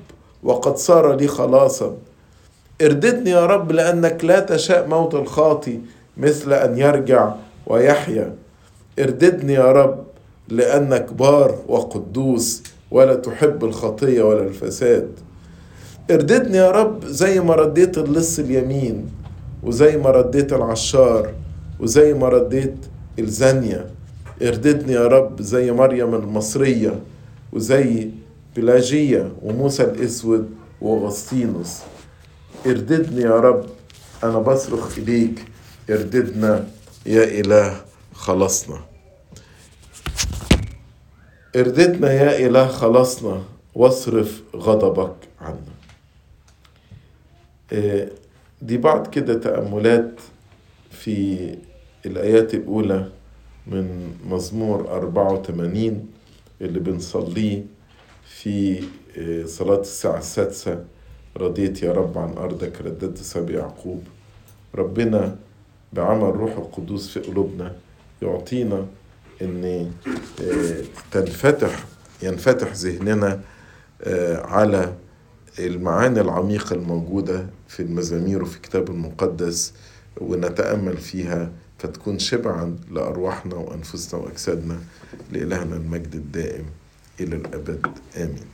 وقد 0.44 0.78
صار 0.78 1.16
لي 1.16 1.28
خلاصا. 1.28 1.94
ارددني 2.82 3.30
يا 3.30 3.46
رب 3.46 3.72
لأنك 3.72 4.26
لا 4.26 4.40
تشاء 4.40 4.88
موت 4.88 5.16
الخاطي 5.16 5.80
مثل 6.18 6.54
أن 6.54 6.78
يرجع 6.78 7.34
ويحيا. 7.68 8.36
ارددني 9.00 9.54
يا 9.54 9.72
رب 9.72 10.04
لأنك 10.50 11.14
بار 11.14 11.56
وقدوس 11.68 12.64
ولا 12.92 13.16
تحب 13.16 13.64
الخطية 13.64 14.24
ولا 14.24 14.44
الفساد. 14.44 15.10
ارددني 16.12 16.58
يا 16.58 16.72
رب 16.72 17.06
زي 17.06 17.40
ما 17.40 17.56
رديت 17.56 17.98
اللص 17.98 18.40
اليمين 18.40 19.10
وزي 19.64 19.98
ما 19.98 20.10
رديت 20.10 20.54
العشار 20.54 21.34
وزي 21.80 22.14
ما 22.14 22.30
رديت 22.30 22.76
الزانية. 23.20 23.90
ارددني 24.44 24.94
يا 24.94 25.08
رب 25.08 25.42
زي 25.42 25.72
مريم 25.72 26.16
المصرية 26.16 27.00
وزي 27.52 28.10
بلاجية 28.56 29.32
وموسى 29.42 29.84
الأسود 29.84 30.50
وغسطينوس 30.82 31.80
ارددني 32.66 33.22
يا 33.22 33.36
رب 33.40 33.66
أنا 34.24 34.40
بصرخ 34.40 34.98
إليك 34.98 35.46
ارددنا 35.90 36.68
يا 37.06 37.24
إله 37.24 37.82
خلصنا. 38.14 38.80
ارددنا 41.56 42.12
يا 42.14 42.48
إله 42.48 42.68
خلصنا 42.68 43.42
واصرف 43.76 44.42
غضبك 44.56 45.16
عنا. 45.42 45.74
دي 48.62 48.78
بعض 48.78 49.08
كده 49.08 49.34
تأملات 49.34 50.12
في 50.92 51.38
الآيات 52.06 52.54
الأولى. 52.54 53.10
من 53.68 54.14
مزمور 54.30 54.92
84 54.92 56.08
اللي 56.62 56.80
بنصليه 56.80 57.64
في 58.26 58.84
صلاة 59.46 59.80
الساعة 59.82 60.18
السادسة. 60.18 60.84
رضيت 61.38 61.84
يا 61.84 61.92
رب 61.92 62.18
عن 62.18 62.38
أرضك 62.38 62.82
رددت 62.82 63.18
سبي 63.18 63.54
يعقوب. 63.54 64.04
ربنا 64.76 65.36
بعمل 65.94 66.36
روح 66.36 66.58
القدوس 66.58 67.10
في 67.10 67.20
قلوبنا 67.20 67.76
يعطينا 68.22 68.86
إن 69.42 69.92
تنفتح 71.12 71.86
ينفتح 72.24 72.74
ذهننا 72.74 73.42
على 74.46 74.94
المعاني 75.60 76.22
العميقة 76.22 76.74
الموجودة 76.74 77.46
في 77.68 77.80
المزامير 77.80 78.44
وفي 78.44 78.56
الكتاب 78.56 78.90
المقدس 78.90 79.74
ونتأمل 80.22 80.98
فيها 80.98 81.52
فتكون 81.84 82.20
شبعا 82.20 82.78
لأرواحنا 82.92 83.56
وأنفسنا 83.56 84.20
وأجسادنا 84.22 84.80
لإلهنا 85.32 85.76
المجد 85.76 86.16
الدائم 86.16 86.66
إلى 87.20 87.36
الأبد. 87.36 87.88
آمين. 88.18 88.46